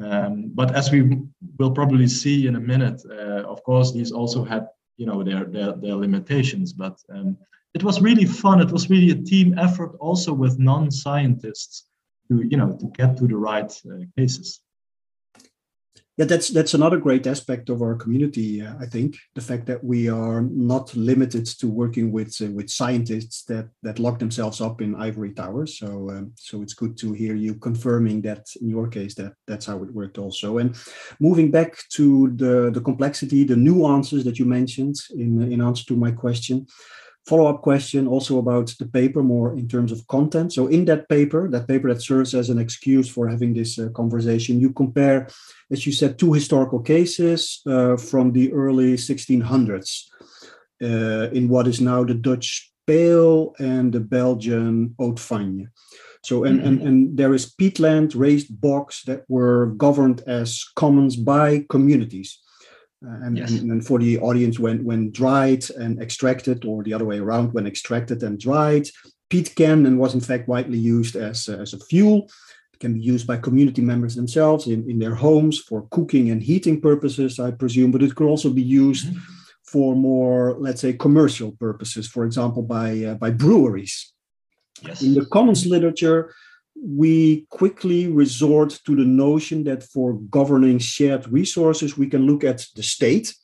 Um, 0.00 0.50
but 0.52 0.74
as 0.74 0.90
we 0.90 1.18
will 1.58 1.70
probably 1.70 2.08
see 2.08 2.46
in 2.48 2.56
a 2.56 2.60
minute, 2.60 3.00
uh, 3.08 3.44
of 3.44 3.62
course, 3.62 3.92
these 3.92 4.10
also 4.10 4.44
had 4.44 4.68
you 4.96 5.06
know 5.06 5.22
their 5.22 5.44
their, 5.44 5.72
their 5.72 5.94
limitations. 5.94 6.72
But 6.72 6.98
um, 7.08 7.38
it 7.74 7.84
was 7.84 8.00
really 8.00 8.24
fun. 8.24 8.60
It 8.60 8.72
was 8.72 8.90
really 8.90 9.10
a 9.10 9.22
team 9.22 9.56
effort, 9.56 9.94
also 10.00 10.32
with 10.32 10.58
non-scientists, 10.58 11.84
to 12.28 12.42
you 12.42 12.56
know 12.56 12.76
to 12.80 12.86
get 12.86 13.16
to 13.18 13.28
the 13.28 13.36
right 13.36 13.70
uh, 13.88 14.04
cases 14.18 14.63
yeah 16.16 16.24
that's 16.24 16.48
that's 16.48 16.74
another 16.74 16.98
great 16.98 17.26
aspect 17.26 17.68
of 17.68 17.82
our 17.82 17.96
community 17.96 18.62
uh, 18.62 18.74
i 18.80 18.86
think. 18.86 19.16
The 19.34 19.40
fact 19.40 19.66
that 19.66 19.82
we 19.82 20.08
are 20.08 20.42
not 20.42 20.94
limited 20.94 21.46
to 21.60 21.66
working 21.68 22.12
with 22.12 22.32
uh, 22.40 22.50
with 22.50 22.70
scientists 22.70 23.44
that 23.44 23.66
that 23.82 23.98
lock 23.98 24.18
themselves 24.18 24.60
up 24.60 24.80
in 24.80 24.94
ivory 24.94 25.32
towers. 25.32 25.78
So 25.78 26.10
um, 26.10 26.32
so 26.36 26.62
it's 26.62 26.74
good 26.74 26.96
to 26.98 27.12
hear 27.12 27.34
you 27.34 27.54
confirming 27.54 28.22
that 28.22 28.46
in 28.60 28.68
your 28.68 28.88
case 28.88 29.14
that 29.16 29.32
that's 29.46 29.66
how 29.66 29.82
it 29.82 29.92
worked 29.92 30.18
also. 30.18 30.58
And 30.58 30.76
moving 31.18 31.50
back 31.50 31.76
to 31.96 32.30
the 32.36 32.70
the 32.70 32.80
complexity 32.80 33.44
the 33.44 33.56
nuances 33.56 34.24
that 34.24 34.38
you 34.38 34.46
mentioned 34.46 34.96
in 35.10 35.30
in 35.52 35.60
answer 35.60 35.84
to 35.86 35.96
my 35.96 36.12
question 36.12 36.66
follow-up 37.26 37.62
question 37.62 38.06
also 38.06 38.38
about 38.38 38.74
the 38.78 38.86
paper 38.86 39.22
more 39.22 39.54
in 39.54 39.66
terms 39.66 39.90
of 39.92 40.06
content. 40.08 40.52
So 40.52 40.66
in 40.66 40.84
that 40.86 41.08
paper 41.08 41.48
that 41.50 41.68
paper 41.68 41.92
that 41.92 42.02
serves 42.02 42.34
as 42.34 42.50
an 42.50 42.58
excuse 42.58 43.08
for 43.08 43.28
having 43.28 43.54
this 43.54 43.78
uh, 43.78 43.88
conversation 43.90 44.60
you 44.60 44.72
compare 44.72 45.28
as 45.70 45.86
you 45.86 45.92
said 45.92 46.18
two 46.18 46.32
historical 46.32 46.80
cases 46.80 47.62
uh, 47.66 47.96
from 47.96 48.32
the 48.32 48.52
early 48.52 48.94
1600s 48.94 50.04
uh, 50.82 51.30
in 51.32 51.48
what 51.48 51.66
is 51.66 51.80
now 51.80 52.04
the 52.04 52.14
dutch 52.14 52.70
Peel 52.86 53.54
and 53.58 53.94
the 53.94 54.00
belgian 54.00 54.94
haute 54.98 55.18
so 56.22 56.44
and, 56.44 56.60
mm-hmm. 56.60 56.66
and 56.66 56.82
and 56.82 57.16
there 57.16 57.32
is 57.32 57.54
peatland 57.54 58.12
raised 58.14 58.60
bogs 58.60 59.02
that 59.06 59.24
were 59.28 59.66
governed 59.78 60.22
as 60.26 60.62
commons 60.76 61.16
by 61.16 61.64
communities 61.70 62.43
and, 63.22 63.36
yes. 63.36 63.50
and, 63.50 63.70
and, 63.70 63.86
for 63.86 63.98
the 63.98 64.18
audience, 64.18 64.58
when 64.58 64.84
when 64.84 65.10
dried 65.10 65.68
and 65.70 66.00
extracted, 66.00 66.64
or 66.64 66.82
the 66.82 66.94
other 66.94 67.04
way 67.04 67.18
around, 67.18 67.52
when 67.52 67.66
extracted 67.66 68.22
and 68.22 68.38
dried, 68.38 68.88
peat 69.30 69.54
can 69.54 69.86
and 69.86 69.98
was 69.98 70.14
in 70.14 70.20
fact 70.20 70.48
widely 70.48 70.78
used 70.78 71.16
as, 71.16 71.48
uh, 71.48 71.58
as 71.58 71.72
a 71.74 71.78
fuel. 71.78 72.28
It 72.72 72.80
can 72.80 72.94
be 72.94 73.00
used 73.00 73.26
by 73.26 73.36
community 73.36 73.82
members 73.82 74.14
themselves 74.14 74.66
in, 74.66 74.88
in 74.90 74.98
their 74.98 75.14
homes 75.14 75.58
for 75.60 75.86
cooking 75.90 76.30
and 76.30 76.42
heating 76.42 76.80
purposes, 76.80 77.38
I 77.38 77.50
presume, 77.52 77.90
but 77.90 78.02
it 78.02 78.14
could 78.14 78.26
also 78.26 78.50
be 78.50 78.62
used 78.62 79.06
mm-hmm. 79.06 79.18
for 79.64 79.94
more, 79.94 80.56
let's 80.58 80.80
say, 80.80 80.92
commercial 80.92 81.52
purposes, 81.52 82.08
for 82.08 82.24
example, 82.24 82.62
by, 82.62 83.04
uh, 83.04 83.14
by 83.14 83.30
breweries. 83.30 84.12
Yes. 84.82 85.02
In 85.02 85.14
the 85.14 85.24
commons 85.26 85.66
literature, 85.66 86.34
we 86.74 87.46
quickly 87.50 88.08
resort 88.08 88.80
to 88.84 88.96
the 88.96 89.04
notion 89.04 89.64
that 89.64 89.82
for 89.82 90.14
governing 90.30 90.78
shared 90.78 91.26
resources, 91.28 91.96
we 91.96 92.08
can 92.08 92.26
look 92.26 92.44
at 92.44 92.66
the 92.74 92.82
state, 92.82 93.34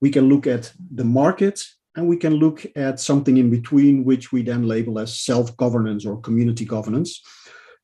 we 0.00 0.10
can 0.10 0.28
look 0.28 0.46
at 0.46 0.72
the 0.94 1.04
market, 1.04 1.62
and 1.96 2.06
we 2.06 2.16
can 2.16 2.34
look 2.34 2.64
at 2.76 3.00
something 3.00 3.36
in 3.36 3.50
between, 3.50 4.04
which 4.04 4.30
we 4.30 4.42
then 4.42 4.68
label 4.68 4.98
as 4.98 5.18
self 5.18 5.56
governance 5.56 6.06
or 6.06 6.20
community 6.20 6.64
governance. 6.64 7.20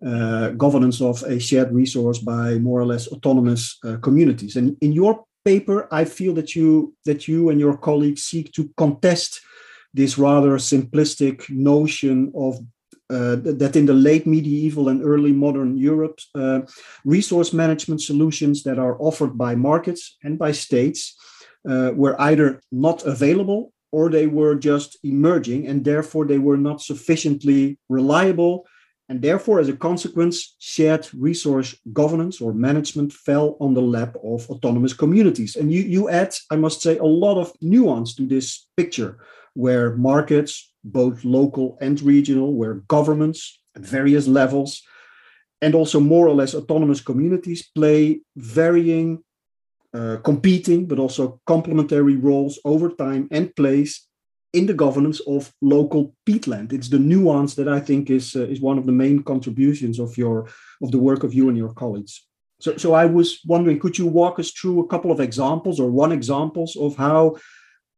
Uh, 0.05 0.51
governance 0.51 1.01
of 1.01 1.23
a 1.23 1.39
shared 1.39 1.73
resource 1.73 2.19
by 2.19 2.59
more 2.59 2.81
or 2.81 2.85
less 2.85 3.09
autonomous 3.09 3.79
uh, 3.85 3.97
communities. 3.99 4.57
And 4.57 4.77
in 4.83 4.93
your 4.93 5.25
paper, 5.45 5.89
I 5.91 6.05
feel 6.05 6.35
that 6.35 6.55
you 6.55 6.95
that 7.05 7.27
you 7.27 7.49
and 7.49 7.59
your 7.59 7.77
colleagues 7.77 8.25
seek 8.25 8.53
to 8.53 8.69
contest 8.77 9.41
this 9.95 10.19
rather 10.19 10.59
simplistic 10.59 11.49
notion 11.49 12.33
of 12.35 12.59
uh, 13.11 13.37
that 13.37 13.77
in 13.77 13.87
the 13.87 13.95
late 13.95 14.27
medieval 14.27 14.89
and 14.89 15.05
early 15.05 15.33
modern 15.33 15.77
Europe, 15.77 16.19
uh, 16.35 16.61
resource 17.05 17.53
management 17.53 18.01
solutions 18.01 18.63
that 18.63 18.79
are 18.79 18.97
offered 19.01 19.37
by 19.37 19.55
markets 19.55 20.17
and 20.23 20.39
by 20.39 20.53
states 20.53 21.15
uh, 21.69 21.93
were 21.95 22.21
either 22.21 22.61
not 22.73 23.05
available 23.05 23.73
or 23.93 24.11
they 24.11 24.27
were 24.27 24.57
just 24.57 24.99
emerging, 25.05 25.69
and 25.69 25.85
therefore 25.85 26.27
they 26.27 26.39
were 26.39 26.57
not 26.57 26.81
sufficiently 26.81 27.79
reliable. 27.89 28.67
And 29.09 29.21
therefore, 29.21 29.61
as 29.61 29.69
a 29.69 29.77
consequence, 29.77 30.57
shared 30.59 31.07
resource 31.13 31.77
governance 31.93 32.41
or 32.41 32.53
management 32.55 33.13
fell 33.13 33.57
on 33.61 33.75
the 33.75 33.83
lap 33.83 34.17
of 34.25 34.49
autonomous 34.51 34.95
communities. 34.95 35.57
And 35.57 35.71
you, 35.71 35.83
you 35.83 36.09
add, 36.09 36.35
I 36.51 36.57
must 36.57 36.81
say, 36.81 36.97
a 36.97 37.05
lot 37.05 37.39
of 37.39 37.53
nuance 37.61 38.15
to 38.17 38.27
this 38.27 38.67
picture, 38.77 39.19
where 39.53 39.95
markets, 39.97 40.74
both 40.85 41.25
local 41.25 41.79
and 41.81 42.01
regional, 42.03 42.55
where 42.55 42.75
governments 42.89 43.61
at 43.75 43.83
various 43.83 44.29
levels, 44.29 44.83
and 45.61 45.75
also 45.75 45.99
more 45.99 46.29
or 46.29 46.35
less 46.35 46.55
autonomous 46.55 47.01
communities 47.01 47.71
play 47.75 48.21
varying 48.37 49.25
uh, 49.95 50.17
competing 50.25 50.87
but 50.87 50.99
also 50.99 51.41
complementary 51.47 52.17
roles 52.17 52.59
over 52.65 52.91
time 52.91 53.29
and 53.31 53.55
place 53.55 54.09
in 54.53 54.67
the 54.67 54.75
governance 54.75 55.21
of 55.27 55.53
local 55.61 56.15
peatland. 56.27 56.73
It's 56.73 56.89
the 56.89 56.99
nuance 56.99 57.55
that 57.55 57.69
I 57.69 57.81
think 57.81 58.11
is 58.11 58.37
uh, 58.37 58.47
is 58.47 58.61
one 58.61 58.79
of 58.79 58.87
the 58.87 58.93
main 58.93 59.23
contributions 59.23 59.99
of 59.99 60.17
your 60.19 60.49
of 60.83 60.91
the 60.91 60.99
work 60.99 61.25
of 61.25 61.35
you 61.35 61.49
and 61.49 61.57
your 61.57 61.73
colleagues. 61.73 62.27
So, 62.61 62.77
so 62.77 62.95
I 62.95 63.05
was 63.05 63.41
wondering, 63.45 63.79
could 63.81 63.99
you 63.99 64.07
walk 64.07 64.39
us 64.39 64.51
through 64.53 64.81
a 64.81 64.87
couple 64.87 65.11
of 65.11 65.21
examples 65.21 65.81
or 65.81 65.91
one 65.91 66.13
examples 66.13 66.77
of 66.77 66.97
how 66.97 67.37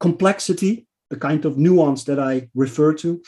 complexity, 0.00 0.85
the 1.10 1.16
kind 1.16 1.44
of 1.44 1.56
nuance 1.56 2.04
that 2.04 2.18
I 2.18 2.48
refer 2.54 2.94
to, 2.94 3.22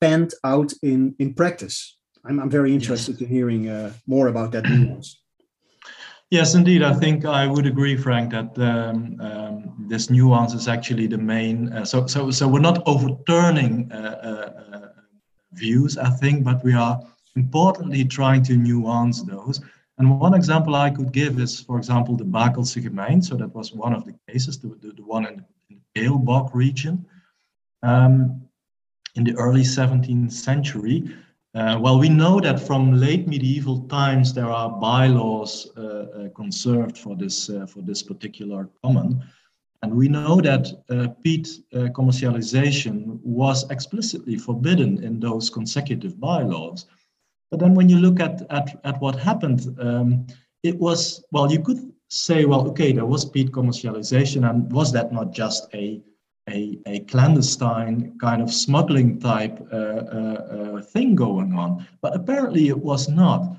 panned 0.00 0.34
out 0.44 0.72
in 0.82 1.14
in 1.18 1.34
practice? 1.34 1.96
I'm, 2.24 2.38
I'm 2.40 2.50
very 2.50 2.72
interested 2.72 3.12
yes. 3.12 3.20
in 3.22 3.28
hearing 3.28 3.68
uh, 3.68 3.92
more 4.06 4.28
about 4.28 4.52
that 4.52 4.64
nuance. 4.64 5.20
Yes, 6.30 6.54
indeed. 6.54 6.82
I 6.82 6.94
think 6.94 7.24
I 7.24 7.46
would 7.48 7.66
agree, 7.66 7.96
Frank, 7.96 8.30
that 8.30 8.56
um, 8.58 9.20
um, 9.20 9.86
this 9.88 10.10
nuance 10.10 10.54
is 10.54 10.68
actually 10.68 11.08
the 11.08 11.18
main. 11.18 11.72
Uh, 11.72 11.84
so, 11.84 12.06
so, 12.06 12.30
so 12.30 12.46
we're 12.46 12.60
not 12.60 12.82
overturning 12.86 13.90
uh, 13.90 13.96
uh, 14.22 14.88
views, 15.54 15.98
I 15.98 16.10
think, 16.10 16.44
but 16.44 16.62
we 16.62 16.72
are 16.72 17.00
importantly 17.34 18.04
trying 18.04 18.44
to 18.44 18.56
nuance 18.56 19.22
those. 19.22 19.60
And 19.98 20.20
one 20.20 20.34
example 20.34 20.76
I 20.76 20.90
could 20.90 21.12
give 21.12 21.40
is, 21.40 21.60
for 21.60 21.78
example, 21.78 22.16
the 22.16 22.24
Bakelse 22.24 22.80
Gemein. 22.80 23.24
So 23.24 23.34
that 23.34 23.52
was 23.52 23.72
one 23.72 23.92
of 23.92 24.04
the 24.04 24.14
cases, 24.28 24.60
the, 24.60 24.68
the, 24.80 24.92
the 24.92 25.02
one 25.02 25.26
in 25.26 25.36
the 25.38 25.44
Keelbach 25.96 26.50
region. 26.54 27.06
Um, 27.82 28.42
in 29.16 29.24
the 29.24 29.34
early 29.36 29.62
17th 29.62 30.32
century, 30.32 31.10
uh, 31.54 31.76
well, 31.80 31.98
we 31.98 32.08
know 32.08 32.38
that 32.40 32.60
from 32.60 32.92
late 32.92 33.26
medieval 33.26 33.80
times 33.88 34.32
there 34.32 34.50
are 34.50 34.70
bylaws 34.70 35.68
uh, 35.76 35.80
uh, 35.80 36.28
conserved 36.36 36.96
for 36.96 37.16
this 37.16 37.50
uh, 37.50 37.66
for 37.66 37.82
this 37.82 38.04
particular 38.04 38.68
common, 38.84 39.20
and 39.82 39.92
we 39.92 40.06
know 40.06 40.40
that 40.40 40.68
uh, 40.90 41.08
peat 41.24 41.48
uh, 41.74 41.88
commercialization 41.88 43.18
was 43.24 43.68
explicitly 43.70 44.38
forbidden 44.38 45.02
in 45.02 45.18
those 45.18 45.50
consecutive 45.50 46.20
bylaws. 46.20 46.86
But 47.50 47.58
then, 47.58 47.74
when 47.74 47.88
you 47.88 47.98
look 47.98 48.20
at 48.20 48.42
at, 48.50 48.78
at 48.84 49.00
what 49.00 49.16
happened, 49.16 49.74
um, 49.80 50.28
it 50.62 50.78
was 50.78 51.24
well, 51.32 51.50
you 51.50 51.60
could 51.60 51.89
say, 52.10 52.44
well, 52.44 52.68
okay, 52.68 52.92
there 52.92 53.06
was 53.06 53.24
peat 53.24 53.50
commercialization, 53.52 54.48
and 54.48 54.70
was 54.72 54.92
that 54.92 55.12
not 55.12 55.32
just 55.32 55.72
a 55.74 56.02
a, 56.48 56.78
a 56.86 57.00
clandestine 57.00 58.18
kind 58.18 58.42
of 58.42 58.52
smuggling 58.52 59.20
type 59.20 59.60
uh, 59.72 59.76
uh, 59.76 60.78
uh, 60.78 60.82
thing 60.82 61.14
going 61.14 61.52
on. 61.54 61.86
But 62.00 62.16
apparently 62.16 62.68
it 62.68 62.78
was 62.78 63.08
not. 63.08 63.56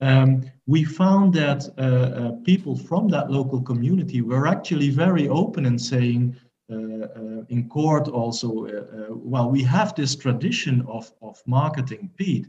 Um, 0.00 0.50
we 0.66 0.82
found 0.84 1.32
that 1.34 1.68
uh, 1.78 1.82
uh, 1.82 2.32
people 2.44 2.76
from 2.76 3.08
that 3.08 3.30
local 3.30 3.60
community 3.62 4.20
were 4.20 4.46
actually 4.46 4.90
very 4.90 5.28
open 5.28 5.66
in 5.66 5.78
saying, 5.78 6.36
uh, 6.70 7.44
in 7.48 7.68
court 7.68 8.08
also, 8.08 8.66
well, 9.10 9.50
we 9.50 9.62
have 9.62 9.94
this 9.94 10.16
tradition 10.16 10.84
of, 10.88 11.12
of 11.20 11.40
marketing 11.46 12.10
peat. 12.16 12.46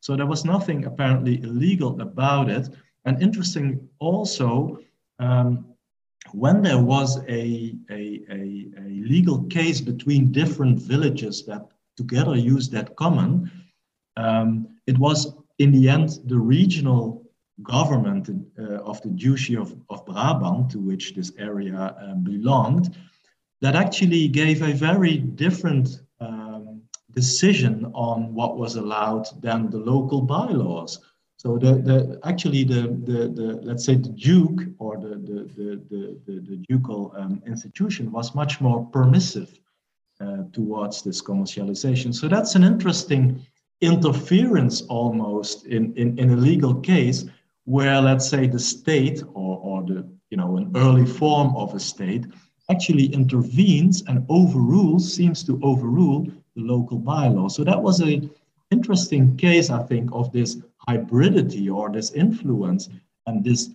So 0.00 0.16
there 0.16 0.26
was 0.26 0.44
nothing 0.44 0.84
apparently 0.84 1.42
illegal 1.42 2.00
about 2.00 2.48
it. 2.48 2.68
And 3.04 3.20
interesting 3.20 3.86
also, 3.98 4.78
um, 5.18 5.66
when 6.32 6.62
there 6.62 6.82
was 6.82 7.18
a, 7.28 7.76
a, 7.90 8.22
a, 8.30 8.66
a, 8.78 8.88
legal 9.06 9.44
case 9.44 9.80
between 9.80 10.32
different 10.32 10.78
villages 10.78 11.44
that 11.46 11.66
together 11.96 12.34
used 12.34 12.72
that 12.72 12.96
common, 12.96 13.50
um, 14.16 14.66
it 14.86 14.98
was 14.98 15.34
in 15.58 15.70
the 15.70 15.88
end 15.88 16.18
the 16.26 16.38
regional 16.38 17.24
government 17.62 18.28
uh, 18.58 18.62
of 18.82 19.00
the 19.02 19.10
Duchy 19.10 19.56
of, 19.56 19.76
of 19.90 20.04
Brabant, 20.06 20.70
to 20.70 20.78
which 20.80 21.14
this 21.14 21.32
area 21.38 21.76
uh, 21.76 22.14
belonged, 22.14 22.96
that 23.60 23.76
actually 23.76 24.28
gave 24.28 24.62
a 24.62 24.72
very 24.72 25.18
different 25.18 26.00
um, 26.20 26.82
decision 27.12 27.90
on 27.94 28.34
what 28.34 28.58
was 28.58 28.74
allowed 28.74 29.26
than 29.40 29.70
the 29.70 29.78
local 29.78 30.20
bylaws. 30.20 31.00
So 31.44 31.58
the, 31.58 31.74
the 31.74 32.20
actually 32.24 32.64
the, 32.64 32.82
the, 33.04 33.28
the 33.28 33.60
let's 33.62 33.84
say 33.84 33.96
the 33.96 34.08
duke 34.08 34.62
or 34.78 34.96
the 34.96 35.16
the, 35.28 35.38
the, 35.90 36.18
the, 36.24 36.40
the 36.40 36.56
ducal 36.68 37.12
um, 37.18 37.42
institution 37.46 38.10
was 38.10 38.34
much 38.34 38.62
more 38.62 38.86
permissive 38.86 39.58
uh, 40.20 40.44
towards 40.54 41.02
this 41.02 41.20
commercialization. 41.20 42.14
So 42.14 42.28
that's 42.28 42.54
an 42.54 42.64
interesting 42.64 43.44
interference 43.82 44.82
almost 44.82 45.66
in, 45.66 45.92
in, 45.96 46.18
in 46.18 46.30
a 46.30 46.36
legal 46.36 46.76
case 46.76 47.26
where 47.66 48.00
let's 48.00 48.26
say 48.26 48.46
the 48.46 48.58
state 48.58 49.22
or, 49.34 49.58
or 49.58 49.82
the 49.82 50.08
you 50.30 50.38
know 50.38 50.56
an 50.56 50.72
early 50.76 51.04
form 51.04 51.54
of 51.56 51.74
a 51.74 51.80
state 51.80 52.24
actually 52.70 53.12
intervenes 53.12 54.02
and 54.06 54.24
overrules 54.30 55.12
seems 55.12 55.44
to 55.44 55.60
overrule 55.62 56.24
the 56.56 56.62
local 56.62 56.98
bylaw. 56.98 57.50
So 57.50 57.64
that 57.64 57.82
was 57.82 58.00
a 58.00 58.22
interesting 58.76 59.24
case, 59.36 59.68
I 59.78 59.82
think, 59.90 60.06
of 60.12 60.32
this 60.32 60.50
hybridity 60.88 61.66
or 61.76 61.86
this 61.90 62.10
influence 62.12 62.82
and 63.26 63.36
this 63.44 63.70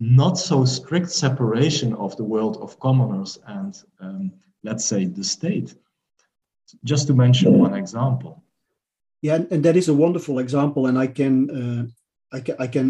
not 0.00 0.34
so 0.48 0.64
strict 0.64 1.10
separation 1.24 1.90
of 1.94 2.16
the 2.16 2.28
world 2.32 2.56
of 2.64 2.78
commoners 2.86 3.32
and, 3.46 3.72
um, 4.04 4.32
let's 4.68 4.84
say, 4.84 5.00
the 5.06 5.24
state. 5.36 5.68
Just 6.90 7.06
to 7.06 7.14
mention 7.14 7.58
one 7.66 7.74
example. 7.82 8.32
Yeah, 9.26 9.38
and 9.50 9.62
that 9.64 9.76
is 9.76 9.88
a 9.88 10.00
wonderful 10.04 10.40
example, 10.40 10.82
and 10.88 10.96
I 10.98 11.08
can, 11.18 11.34
uh, 11.60 11.84
I 12.36 12.40
can, 12.40 12.56
I 12.64 12.66
can, 12.74 12.86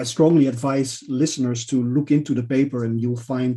I 0.00 0.04
strongly 0.04 0.46
advise 0.46 0.90
listeners 1.08 1.66
to 1.66 1.76
look 1.96 2.10
into 2.10 2.32
the 2.34 2.46
paper, 2.56 2.84
and 2.84 3.00
you'll 3.00 3.28
find 3.34 3.56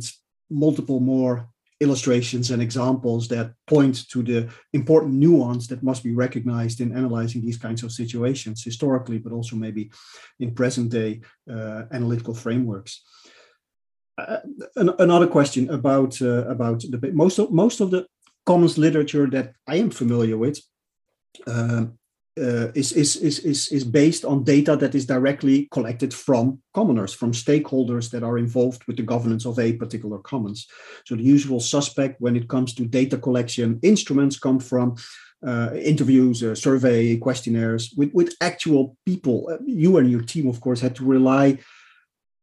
multiple 0.50 1.00
more 1.00 1.48
illustrations 1.80 2.50
and 2.50 2.62
examples 2.62 3.28
that 3.28 3.52
point 3.66 4.08
to 4.08 4.22
the 4.22 4.48
important 4.72 5.14
nuance 5.14 5.66
that 5.66 5.82
must 5.82 6.02
be 6.04 6.14
recognized 6.14 6.80
in 6.80 6.96
analyzing 6.96 7.42
these 7.42 7.58
kinds 7.58 7.82
of 7.82 7.92
situations 7.92 8.62
historically, 8.62 9.18
but 9.18 9.32
also 9.32 9.56
maybe 9.56 9.90
in 10.38 10.54
present 10.54 10.90
day 10.90 11.20
uh, 11.50 11.82
analytical 11.92 12.34
frameworks. 12.34 13.02
Uh, 14.16 14.38
an, 14.76 14.90
another 15.00 15.26
question 15.26 15.68
about 15.70 16.20
uh, 16.22 16.46
about 16.46 16.80
the 16.80 17.10
most 17.12 17.38
of 17.38 17.50
most 17.50 17.80
of 17.80 17.90
the 17.90 18.06
commons 18.46 18.78
literature 18.78 19.26
that 19.26 19.54
I 19.66 19.76
am 19.76 19.90
familiar 19.90 20.38
with 20.38 20.60
uh, 21.46 21.86
uh, 22.40 22.68
is, 22.74 22.92
is, 22.92 23.16
is, 23.16 23.38
is, 23.40 23.68
is 23.68 23.84
based 23.84 24.24
on 24.24 24.42
data 24.42 24.76
that 24.76 24.94
is 24.94 25.06
directly 25.06 25.68
collected 25.70 26.12
from 26.12 26.60
commoners, 26.74 27.14
from 27.14 27.32
stakeholders 27.32 28.10
that 28.10 28.22
are 28.22 28.38
involved 28.38 28.82
with 28.86 28.96
the 28.96 29.02
governance 29.02 29.46
of 29.46 29.58
a 29.58 29.74
particular 29.74 30.18
commons. 30.18 30.66
So 31.06 31.14
the 31.14 31.22
usual 31.22 31.60
suspect 31.60 32.20
when 32.20 32.36
it 32.36 32.48
comes 32.48 32.74
to 32.74 32.86
data 32.86 33.18
collection 33.18 33.78
instruments 33.82 34.38
come 34.38 34.58
from 34.58 34.96
uh, 35.46 35.70
interviews, 35.74 36.42
uh, 36.42 36.54
survey, 36.54 37.16
questionnaires 37.18 37.94
with, 37.96 38.10
with 38.14 38.34
actual 38.40 38.96
people. 39.04 39.48
Uh, 39.50 39.58
you 39.66 39.98
and 39.98 40.10
your 40.10 40.22
team, 40.22 40.48
of 40.48 40.60
course, 40.60 40.80
had 40.80 40.96
to 40.96 41.04
rely 41.04 41.58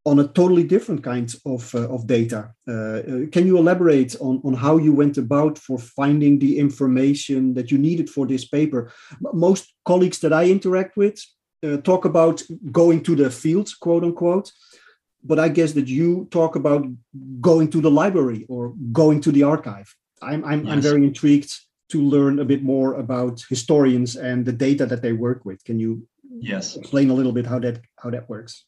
on 0.06 0.20
a 0.20 0.28
totally 0.30 0.64
different 0.64 1.04
kind 1.04 1.34
of, 1.46 1.74
uh, 1.76 1.88
of 1.90 2.08
data. 2.08 2.52
Uh, 2.68 2.72
uh, 2.72 3.26
can 3.32 3.46
you 3.46 3.58
elaborate 3.58 4.16
on, 4.20 4.42
on 4.44 4.54
how 4.54 4.78
you 4.78 4.94
went 4.94 5.18
about 5.18 5.58
for 5.58 5.78
finding 5.78 6.40
the 6.40 6.58
information 6.58 7.54
that 7.54 7.70
you 7.72 7.78
needed 7.78 8.10
for 8.10 8.26
this 8.26 8.48
paper? 8.48 8.92
Most 9.34 9.74
colleagues 9.86 10.20
that 10.20 10.34
I 10.34 10.46
interact 10.50 10.98
with 10.98 11.20
talk 11.84 12.06
about 12.06 12.42
going 12.72 13.04
to 13.04 13.16
the 13.16 13.30
field, 13.30 13.70
quote 13.80 14.04
unquote, 14.04 14.52
but 15.24 15.38
I 15.38 15.50
guess 15.50 15.74
that 15.74 15.88
you 15.88 16.28
talk 16.32 16.56
about 16.56 16.88
going 17.40 17.70
to 17.70 17.82
the 17.82 17.92
library 17.92 18.46
or 18.50 18.74
going 18.92 19.22
to 19.22 19.32
the 19.32 19.44
archive. 19.44 19.96
I'm, 20.24 20.44
I'm, 20.44 20.66
yes. 20.66 20.74
I'm 20.74 20.82
very 20.82 21.04
intrigued 21.04 21.54
to 21.90 22.02
learn 22.02 22.40
a 22.40 22.46
bit 22.46 22.64
more 22.64 22.96
about 22.96 23.44
historians 23.50 24.16
and 24.16 24.46
the 24.46 24.54
data 24.54 24.86
that 24.86 25.02
they 25.02 25.14
work 25.14 25.46
with. 25.46 25.64
Can 25.64 25.80
you 25.80 26.08
yes 26.40 26.78
explain 26.78 27.10
a 27.10 27.14
little 27.14 27.34
bit 27.34 27.46
how 27.46 27.60
that 27.60 27.82
how 28.02 28.10
that 28.10 28.30
works? 28.30 28.66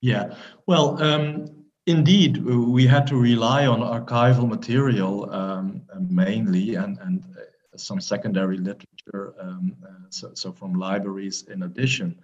Yeah, 0.00 0.34
well, 0.66 1.02
um, 1.02 1.46
indeed, 1.86 2.42
we 2.44 2.86
had 2.86 3.06
to 3.08 3.16
rely 3.16 3.66
on 3.66 3.80
archival 3.80 4.48
material 4.48 5.30
um, 5.30 5.82
mainly, 6.08 6.76
and 6.76 6.98
and 7.02 7.22
uh, 7.36 7.76
some 7.76 8.00
secondary 8.00 8.56
literature, 8.56 9.34
um, 9.38 9.76
uh, 9.86 10.08
so, 10.08 10.30
so 10.34 10.52
from 10.52 10.74
libraries 10.74 11.44
in 11.48 11.64
addition. 11.64 12.18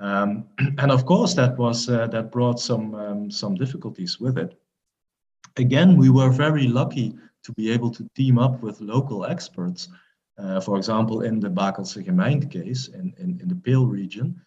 Um, 0.00 0.48
and 0.78 0.90
of 0.90 1.06
course, 1.06 1.34
that 1.34 1.56
was 1.56 1.88
uh, 1.88 2.08
that 2.08 2.32
brought 2.32 2.58
some 2.58 2.94
um, 2.94 3.30
some 3.30 3.54
difficulties 3.54 4.18
with 4.18 4.36
it. 4.36 4.58
Again, 5.56 5.96
we 5.96 6.10
were 6.10 6.30
very 6.30 6.66
lucky 6.66 7.14
to 7.44 7.52
be 7.52 7.70
able 7.70 7.90
to 7.90 8.08
team 8.16 8.38
up 8.38 8.62
with 8.62 8.80
local 8.80 9.26
experts. 9.26 9.88
Uh, 10.38 10.60
for 10.60 10.76
example, 10.76 11.22
in 11.22 11.38
the 11.38 11.48
Bakelse 11.48 12.02
Gemeente 12.02 12.50
case 12.50 12.88
in, 12.88 13.12
in, 13.18 13.38
in 13.40 13.48
the 13.48 13.54
Peel 13.54 13.86
region, 13.86 14.40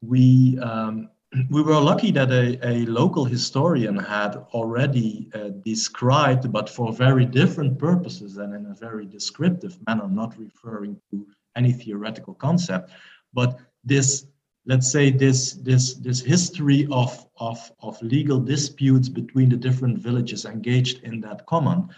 we 0.00 0.58
um, 0.60 1.08
we 1.50 1.62
were 1.62 1.80
lucky 1.80 2.10
that 2.12 2.30
a, 2.30 2.58
a 2.66 2.86
local 2.86 3.24
historian 3.24 3.96
had 3.96 4.36
already 4.54 5.28
uh, 5.34 5.48
described, 5.64 6.52
but 6.52 6.68
for 6.68 6.92
very 6.92 7.24
different 7.24 7.78
purposes 7.78 8.36
and 8.36 8.54
in 8.54 8.66
a 8.66 8.74
very 8.74 9.06
descriptive 9.06 9.76
manner, 9.86 10.08
not 10.08 10.38
referring 10.38 11.00
to 11.10 11.26
any 11.56 11.72
theoretical 11.72 12.34
concept, 12.34 12.90
but 13.32 13.58
this 13.84 14.26
let's 14.66 14.90
say 14.90 15.10
this 15.10 15.52
this 15.54 15.94
this 15.94 16.20
history 16.20 16.86
of 16.90 17.26
of 17.38 17.58
of 17.80 18.00
legal 18.02 18.38
disputes 18.38 19.08
between 19.08 19.48
the 19.48 19.56
different 19.56 19.98
villages 19.98 20.44
engaged 20.44 21.02
in 21.04 21.20
that 21.20 21.46
common. 21.46 21.88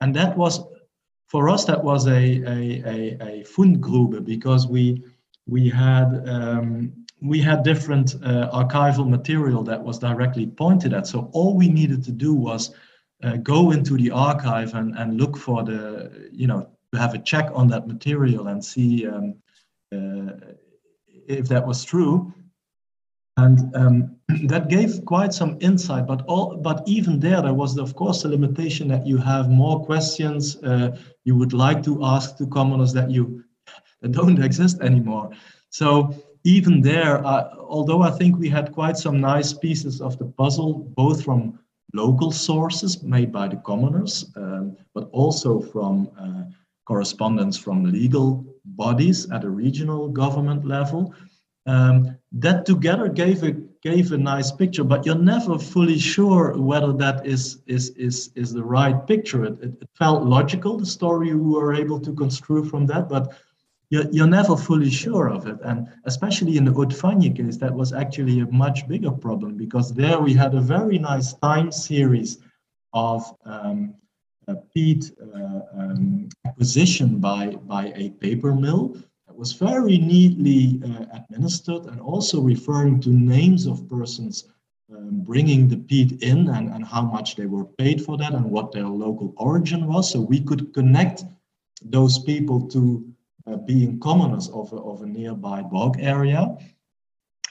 And 0.00 0.14
that 0.16 0.36
was 0.36 0.60
for 1.26 1.48
us 1.48 1.64
that 1.66 1.82
was 1.82 2.06
a 2.06 2.10
a 2.12 2.82
a, 2.86 2.98
a 3.20 3.44
fundgrube 3.44 4.24
because 4.24 4.66
we 4.66 5.02
we 5.46 5.68
had 5.68 6.28
um, 6.28 6.92
we 7.22 7.40
had 7.40 7.62
different 7.62 8.16
uh, 8.24 8.50
archival 8.52 9.08
material 9.08 9.62
that 9.62 9.82
was 9.82 9.98
directly 9.98 10.46
pointed 10.46 10.92
at 10.92 11.06
so 11.06 11.30
all 11.32 11.56
we 11.56 11.68
needed 11.68 12.02
to 12.04 12.12
do 12.12 12.34
was 12.34 12.74
uh, 13.22 13.36
go 13.36 13.70
into 13.70 13.96
the 13.96 14.10
archive 14.10 14.74
and, 14.74 14.96
and 14.98 15.20
look 15.20 15.36
for 15.36 15.62
the 15.62 16.28
you 16.32 16.46
know 16.46 16.68
to 16.92 16.98
have 16.98 17.14
a 17.14 17.18
check 17.18 17.48
on 17.54 17.68
that 17.68 17.86
material 17.86 18.48
and 18.48 18.64
see 18.64 19.06
um, 19.06 19.34
uh, 19.94 20.32
if 21.28 21.48
that 21.48 21.66
was 21.66 21.84
true. 21.84 22.32
And 23.38 23.74
um, 23.74 24.16
that 24.48 24.68
gave 24.68 25.04
quite 25.04 25.32
some 25.32 25.56
insight, 25.60 26.06
but 26.06 26.22
all, 26.26 26.56
but 26.56 26.82
even 26.86 27.18
there, 27.18 27.40
there 27.40 27.54
was 27.54 27.78
of 27.78 27.94
course 27.94 28.24
a 28.24 28.28
limitation 28.28 28.88
that 28.88 29.06
you 29.06 29.16
have 29.18 29.48
more 29.48 29.84
questions 29.84 30.56
uh, 30.56 30.96
you 31.24 31.36
would 31.36 31.52
like 31.52 31.82
to 31.84 32.04
ask 32.04 32.36
to 32.38 32.46
commoners 32.46 32.92
that 32.92 33.10
you 33.10 33.44
that 34.02 34.12
don't 34.12 34.42
exist 34.42 34.80
anymore. 34.80 35.30
So 35.70 36.14
even 36.44 36.80
there, 36.80 37.24
uh, 37.24 37.54
although 37.58 38.02
I 38.02 38.10
think 38.10 38.36
we 38.36 38.48
had 38.48 38.72
quite 38.72 38.96
some 38.96 39.20
nice 39.20 39.52
pieces 39.52 40.00
of 40.00 40.18
the 40.18 40.24
puzzle, 40.24 40.90
both 40.96 41.24
from 41.24 41.58
local 41.94 42.32
sources 42.32 43.02
made 43.02 43.30
by 43.30 43.48
the 43.48 43.56
commoners, 43.56 44.30
um, 44.36 44.76
but 44.94 45.08
also 45.12 45.60
from 45.60 46.10
uh, 46.18 46.50
correspondence 46.86 47.56
from 47.56 47.84
legal 47.84 48.44
bodies 48.64 49.30
at 49.30 49.44
a 49.44 49.50
regional 49.50 50.08
government 50.08 50.64
level. 50.64 51.14
Um, 51.66 52.16
that 52.32 52.66
together 52.66 53.08
gave 53.08 53.42
a 53.44 53.52
gave 53.82 54.12
a 54.12 54.18
nice 54.18 54.50
picture, 54.52 54.84
but 54.84 55.04
you're 55.04 55.14
never 55.16 55.58
fully 55.58 55.98
sure 55.98 56.56
whether 56.56 56.92
that 56.92 57.26
is 57.26 57.62
is 57.66 57.90
is 57.90 58.30
is 58.34 58.52
the 58.52 58.64
right 58.64 59.06
picture. 59.06 59.44
It, 59.44 59.60
it, 59.62 59.74
it 59.80 59.88
felt 59.94 60.24
logical, 60.24 60.76
the 60.76 60.86
story 60.86 61.28
you 61.28 61.38
were 61.38 61.74
able 61.74 62.00
to 62.00 62.12
construe 62.12 62.64
from 62.64 62.86
that, 62.86 63.08
but 63.08 63.34
you're, 63.92 64.10
you're 64.10 64.26
never 64.26 64.56
fully 64.56 64.88
sure 64.88 65.28
of 65.28 65.46
it. 65.46 65.58
And 65.62 65.86
especially 66.06 66.56
in 66.56 66.64
the 66.64 66.72
Hautes-Fagnes 66.72 67.36
case, 67.36 67.58
that 67.58 67.74
was 67.74 67.92
actually 67.92 68.40
a 68.40 68.46
much 68.46 68.88
bigger 68.88 69.10
problem 69.10 69.54
because 69.54 69.92
there 69.92 70.18
we 70.18 70.32
had 70.32 70.54
a 70.54 70.62
very 70.62 70.98
nice 70.98 71.34
time 71.34 71.70
series 71.70 72.38
of 72.94 73.22
um, 73.44 73.94
peat 74.74 75.12
uh, 75.20 75.60
um, 75.78 76.28
acquisition 76.46 77.18
by, 77.18 77.48
by 77.74 77.92
a 77.94 78.08
paper 78.24 78.54
mill 78.54 78.96
that 79.26 79.36
was 79.36 79.52
very 79.52 79.98
neatly 79.98 80.80
uh, 80.84 81.04
administered 81.14 81.84
and 81.84 82.00
also 82.00 82.40
referring 82.40 82.98
to 83.02 83.10
names 83.10 83.66
of 83.66 83.86
persons 83.90 84.48
um, 84.90 85.20
bringing 85.20 85.68
the 85.68 85.76
peat 85.76 86.22
in 86.22 86.48
and, 86.48 86.70
and 86.70 86.86
how 86.86 87.02
much 87.02 87.36
they 87.36 87.46
were 87.46 87.66
paid 87.76 88.02
for 88.02 88.16
that 88.16 88.32
and 88.32 88.44
what 88.50 88.72
their 88.72 88.88
local 88.88 89.34
origin 89.36 89.86
was. 89.86 90.10
So 90.10 90.20
we 90.20 90.40
could 90.40 90.72
connect 90.72 91.24
those 91.84 92.18
people 92.18 92.66
to 92.68 93.11
uh, 93.46 93.56
being 93.56 93.98
commoners 94.00 94.48
of 94.48 94.72
a, 94.72 94.76
of 94.76 95.02
a 95.02 95.06
nearby 95.06 95.62
bog 95.62 95.96
area. 96.00 96.56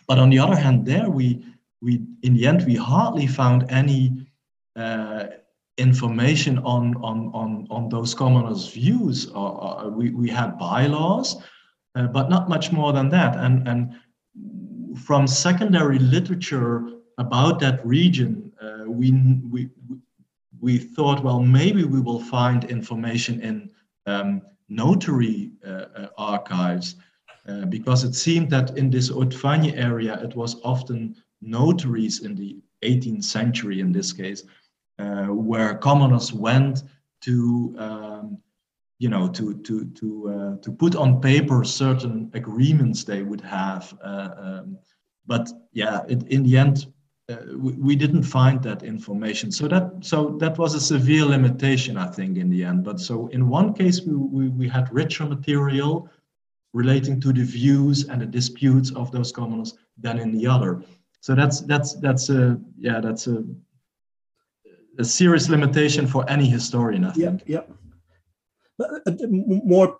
But 0.07 0.19
on 0.19 0.29
the 0.29 0.39
other 0.39 0.55
hand, 0.55 0.85
there 0.85 1.09
we, 1.09 1.45
we 1.81 2.01
in 2.23 2.33
the 2.33 2.45
end, 2.47 2.65
we 2.65 2.75
hardly 2.75 3.27
found 3.27 3.69
any 3.69 4.27
uh, 4.75 5.25
information 5.77 6.59
on, 6.59 6.95
on, 6.97 7.31
on, 7.33 7.67
on 7.69 7.89
those 7.89 8.13
commoners' 8.13 8.73
views. 8.73 9.27
Or, 9.29 9.63
or 9.63 9.89
we, 9.89 10.11
we 10.11 10.29
had 10.29 10.57
bylaws, 10.57 11.37
uh, 11.95 12.07
but 12.07 12.29
not 12.29 12.49
much 12.49 12.71
more 12.71 12.93
than 12.93 13.09
that. 13.09 13.35
And, 13.37 13.67
and 13.67 13.95
from 14.97 15.27
secondary 15.27 15.99
literature 15.99 16.89
about 17.17 17.59
that 17.59 17.85
region, 17.85 18.51
uh, 18.61 18.83
we, 18.87 19.11
we, 19.49 19.69
we 20.59 20.77
thought, 20.77 21.23
well, 21.23 21.39
maybe 21.39 21.83
we 21.83 22.01
will 22.01 22.19
find 22.19 22.65
information 22.65 23.41
in 23.41 23.71
um, 24.05 24.41
notary 24.71 25.51
uh, 25.65 25.85
uh 25.95 26.07
archives, 26.17 26.95
uh, 27.47 27.65
because 27.65 28.03
it 28.03 28.15
seemed 28.15 28.49
that 28.49 28.77
in 28.77 28.89
this 28.89 29.09
Hautes-Fagnes 29.09 29.75
area, 29.75 30.13
it 30.23 30.35
was 30.35 30.61
often 30.63 31.15
notaries 31.41 32.23
in 32.25 32.35
the 32.35 32.57
18th 32.83 33.23
century, 33.23 33.79
in 33.79 33.91
this 33.91 34.13
case, 34.13 34.43
where 35.27 35.75
commoners 35.75 36.31
went 36.33 36.83
to 37.21 37.75
um, 37.77 38.37
you 39.01 39.09
know 39.09 39.27
to 39.27 39.55
to 39.67 39.85
to 39.99 40.07
uh, 40.29 40.55
to 40.63 40.71
put 40.71 40.95
on 40.95 41.19
paper 41.19 41.63
certain 41.63 42.29
agreements 42.33 43.03
they 43.03 43.23
would 43.23 43.41
have 43.41 43.97
uh, 44.03 44.29
um, 44.37 44.77
but 45.25 45.49
yeah 45.73 46.01
it, 46.07 46.21
in 46.27 46.43
the 46.43 46.55
end 46.55 46.85
we, 47.55 47.73
we, 47.73 47.95
didn't 47.95 48.23
find 48.23 48.61
that 48.63 48.83
information 48.83 49.51
so 49.51 49.67
that 49.67 49.91
so 50.01 50.37
that 50.39 50.57
was 50.57 50.73
a 50.75 50.79
severe 50.79 51.25
limitation 51.25 51.97
i 51.97 52.07
think 52.07 52.37
in 52.37 52.49
the 52.49 52.63
end 52.63 52.83
but 52.83 52.99
so 52.99 53.27
in 53.27 53.47
one 53.47 53.73
case 53.73 54.01
we, 54.01 54.13
we, 54.13 54.49
we 54.49 54.67
had 54.67 54.91
richer 54.93 55.25
material 55.25 56.09
relating 56.73 57.19
to 57.19 57.33
the 57.33 57.43
views 57.43 58.07
and 58.09 58.21
the 58.21 58.25
disputes 58.25 58.91
of 58.91 59.11
those 59.11 59.31
commoners 59.31 59.75
than 59.97 60.19
in 60.19 60.31
the 60.31 60.47
other 60.47 60.81
so 61.19 61.35
that's 61.35 61.61
that's 61.61 61.93
that's 61.95 62.29
a 62.29 62.59
yeah 62.77 62.99
that's 62.99 63.27
a 63.27 63.43
a 64.99 65.03
serious 65.03 65.49
limitation 65.49 66.07
for 66.07 66.29
any 66.29 66.45
historian, 66.45 67.05
I 67.05 67.11
think. 67.11 67.43
Yeah, 67.45 67.61
yeah. 67.67 67.75
More 69.29 69.97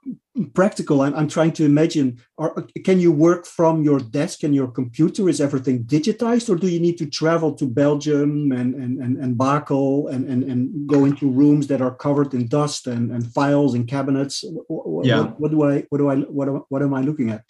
practical, 0.54 1.02
I'm, 1.02 1.14
I'm 1.14 1.28
trying 1.28 1.52
to 1.54 1.66
imagine, 1.66 2.22
are, 2.38 2.54
can 2.86 3.00
you 3.00 3.12
work 3.12 3.46
from 3.46 3.84
your 3.84 4.00
desk 4.00 4.44
and 4.44 4.56
your 4.56 4.68
computer? 4.68 5.28
Is 5.28 5.42
everything 5.42 5.84
digitized 5.84 6.50
or 6.50 6.56
do 6.56 6.68
you 6.68 6.80
need 6.80 6.98
to 7.00 7.06
travel 7.06 7.54
to 7.56 7.66
Belgium 7.66 8.52
and, 8.52 8.74
and, 8.76 9.00
and, 9.00 9.18
and 9.18 9.38
Bakel 9.38 10.12
and, 10.12 10.28
and, 10.28 10.44
and 10.44 10.88
go 10.88 11.06
into 11.06 11.30
rooms 11.30 11.68
that 11.68 11.82
are 11.82 11.96
covered 11.96 12.34
in 12.34 12.48
dust 12.48 12.88
and, 12.88 13.12
and 13.12 13.32
files 13.34 13.74
and 13.74 13.88
cabinets? 13.88 14.44
What, 14.68 15.06
yeah. 15.06 15.22
What, 15.22 15.40
what 15.40 15.52
do 15.52 15.64
I, 15.64 15.86
what 15.90 15.98
do 15.98 16.10
I, 16.10 16.16
what, 16.16 16.72
what 16.72 16.82
am 16.82 16.94
I 16.94 17.02
looking 17.02 17.30
at? 17.30 17.44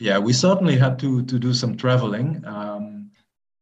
Yeah, 0.00 0.18
we 0.18 0.32
certainly 0.32 0.76
had 0.76 0.98
to, 0.98 1.24
to 1.24 1.38
do 1.38 1.54
some 1.54 1.76
traveling. 1.76 2.42
Um, 2.44 3.03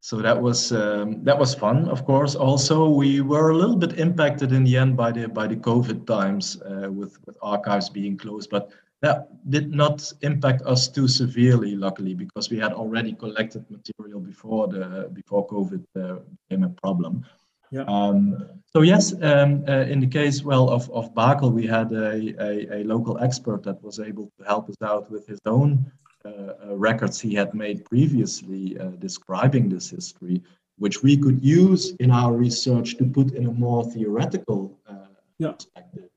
so 0.03 0.17
that 0.17 0.43
was 0.43 0.73
um, 0.73 1.23
that 1.23 1.39
was 1.39 1.55
fun 1.55 1.89
of 1.89 2.05
course 2.05 2.35
also 2.35 2.89
we 2.89 3.21
were 3.21 3.51
a 3.51 3.57
little 3.57 3.77
bit 3.77 4.01
impacted 4.01 4.51
in 4.53 4.65
the 4.65 4.77
end 4.77 4.97
by 4.97 5.13
the 5.13 5.29
by 5.29 5.47
the 5.47 5.57
covid 5.57 6.05
times 6.07 6.61
uh, 6.63 6.91
with 6.91 7.17
with 7.25 7.37
archives 7.41 7.89
being 7.89 8.19
closed 8.19 8.51
but 8.51 8.71
that 9.01 9.29
did 9.51 9.73
not 9.73 10.13
impact 10.23 10.63
us 10.63 10.89
too 10.89 11.07
severely 11.07 11.77
luckily 11.77 12.15
because 12.15 12.51
we 12.51 12.59
had 12.59 12.73
already 12.73 13.13
collected 13.13 13.65
material 13.71 14.19
before 14.19 14.67
the 14.67 15.09
before 15.13 15.47
covid 15.47 15.85
uh, 15.97 16.17
became 16.49 16.65
a 16.65 16.75
problem 16.85 17.25
Yeah. 17.73 17.85
Um, 17.89 18.37
so 18.75 18.83
yes, 18.83 19.15
um, 19.23 19.65
uh, 19.67 19.87
in 19.93 19.99
the 19.99 20.07
case 20.07 20.45
well 20.45 20.69
of, 20.69 20.91
of 20.91 21.15
Bakel, 21.15 21.51
we 21.51 21.67
had 21.67 21.91
a, 21.93 22.13
a, 22.49 22.53
a, 22.79 22.85
local 22.85 23.17
expert 23.27 23.63
that 23.63 23.83
was 23.83 23.99
able 23.99 24.31
to 24.37 24.45
help 24.45 24.69
us 24.69 24.77
out 24.85 25.11
with 25.11 25.27
his 25.27 25.41
own 25.47 25.91
records 26.75 27.21
he 27.21 27.35
had 27.35 27.55
made 27.55 27.85
previously 27.85 28.79
uh, 28.79 28.89
describing 28.99 29.69
this 29.69 29.91
history, 29.91 30.43
which 30.79 31.03
we 31.03 31.17
could 31.17 31.43
use 31.43 31.93
in 32.01 32.11
our 32.11 32.33
research 32.33 32.97
to 32.99 33.05
put 33.05 33.33
in 33.33 33.47
a 33.47 33.53
more 33.53 33.85
theoretical 33.85 34.79
uh, 34.87 34.95
yeah. 35.39 35.53
perspective. 35.53 36.09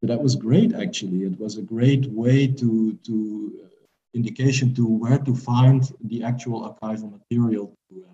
So 0.00 0.06
that 0.06 0.22
was 0.22 0.36
great, 0.36 0.74
actually. 0.74 1.22
It 1.24 1.38
was 1.40 1.56
a 1.56 1.62
great 1.62 2.04
way 2.10 2.46
to 2.46 2.92
to 3.08 3.16
uh, 3.64 3.68
indication 4.12 4.74
to 4.74 4.86
where 4.86 5.18
to 5.18 5.34
find 5.34 5.80
the 6.04 6.22
actual 6.22 6.58
archival 6.68 7.10
material 7.18 7.66
to, 7.88 8.06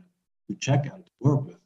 to 0.49 0.55
check 0.57 0.83
and 0.93 1.05
to 1.05 1.13
work 1.21 1.47
with. 1.47 1.59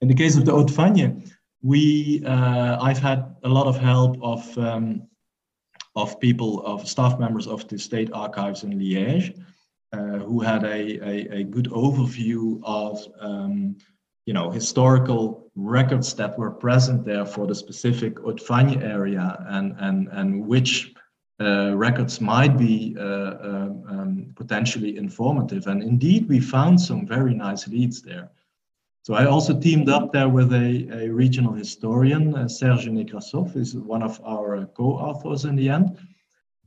In 0.00 0.08
the 0.08 0.14
case 0.14 0.36
of 0.36 0.44
the 0.46 0.52
Hautes-Fagnes, 0.52 1.30
we 1.62 2.22
uh, 2.24 2.78
I've 2.80 2.98
had 2.98 3.36
a 3.42 3.48
lot 3.48 3.66
of 3.66 3.76
help 3.76 4.16
of 4.22 4.58
um, 4.58 5.02
of 5.96 6.20
people 6.20 6.64
of 6.64 6.88
staff 6.88 7.18
members 7.18 7.46
of 7.46 7.66
the 7.68 7.78
state 7.78 8.10
archives 8.12 8.62
in 8.64 8.78
Liège 8.78 9.36
uh, 9.92 10.18
who 10.18 10.40
had 10.40 10.64
a, 10.64 10.98
a, 11.04 11.40
a, 11.40 11.44
good 11.44 11.68
overview 11.70 12.60
of 12.62 13.04
um, 13.18 13.76
you 14.24 14.32
know 14.32 14.50
historical 14.50 15.50
records 15.56 16.14
that 16.14 16.38
were 16.38 16.50
present 16.50 17.04
there 17.04 17.26
for 17.26 17.46
the 17.46 17.54
specific 17.54 18.18
Hautes-Fagnes 18.18 18.82
area 18.82 19.44
and 19.48 19.74
and 19.80 20.08
and 20.12 20.46
which 20.46 20.94
uh, 21.40 21.74
records 21.74 22.20
might 22.20 22.56
be 22.56 22.94
uh, 22.98 23.34
um, 23.42 23.84
um 23.88 24.32
potentially 24.36 24.96
informative. 24.96 25.66
And 25.66 25.82
indeed 25.82 26.28
we 26.28 26.38
found 26.38 26.80
some 26.80 27.06
very 27.06 27.34
nice 27.34 27.66
leads 27.66 28.00
there 28.00 28.30
so 29.02 29.14
I 29.14 29.24
also 29.26 29.58
teamed 29.58 29.88
up 29.88 30.12
there 30.12 30.28
with 30.28 30.52
a, 30.52 30.88
a 30.92 31.08
regional 31.08 31.54
historian, 31.54 32.34
uh, 32.34 32.48
Serge 32.48 32.86
Nekrassoff, 32.86 33.56
is 33.56 33.74
one 33.74 34.02
of 34.02 34.20
our 34.24 34.66
co-authors 34.66 35.46
in 35.46 35.56
the 35.56 35.68
end. 35.70 35.96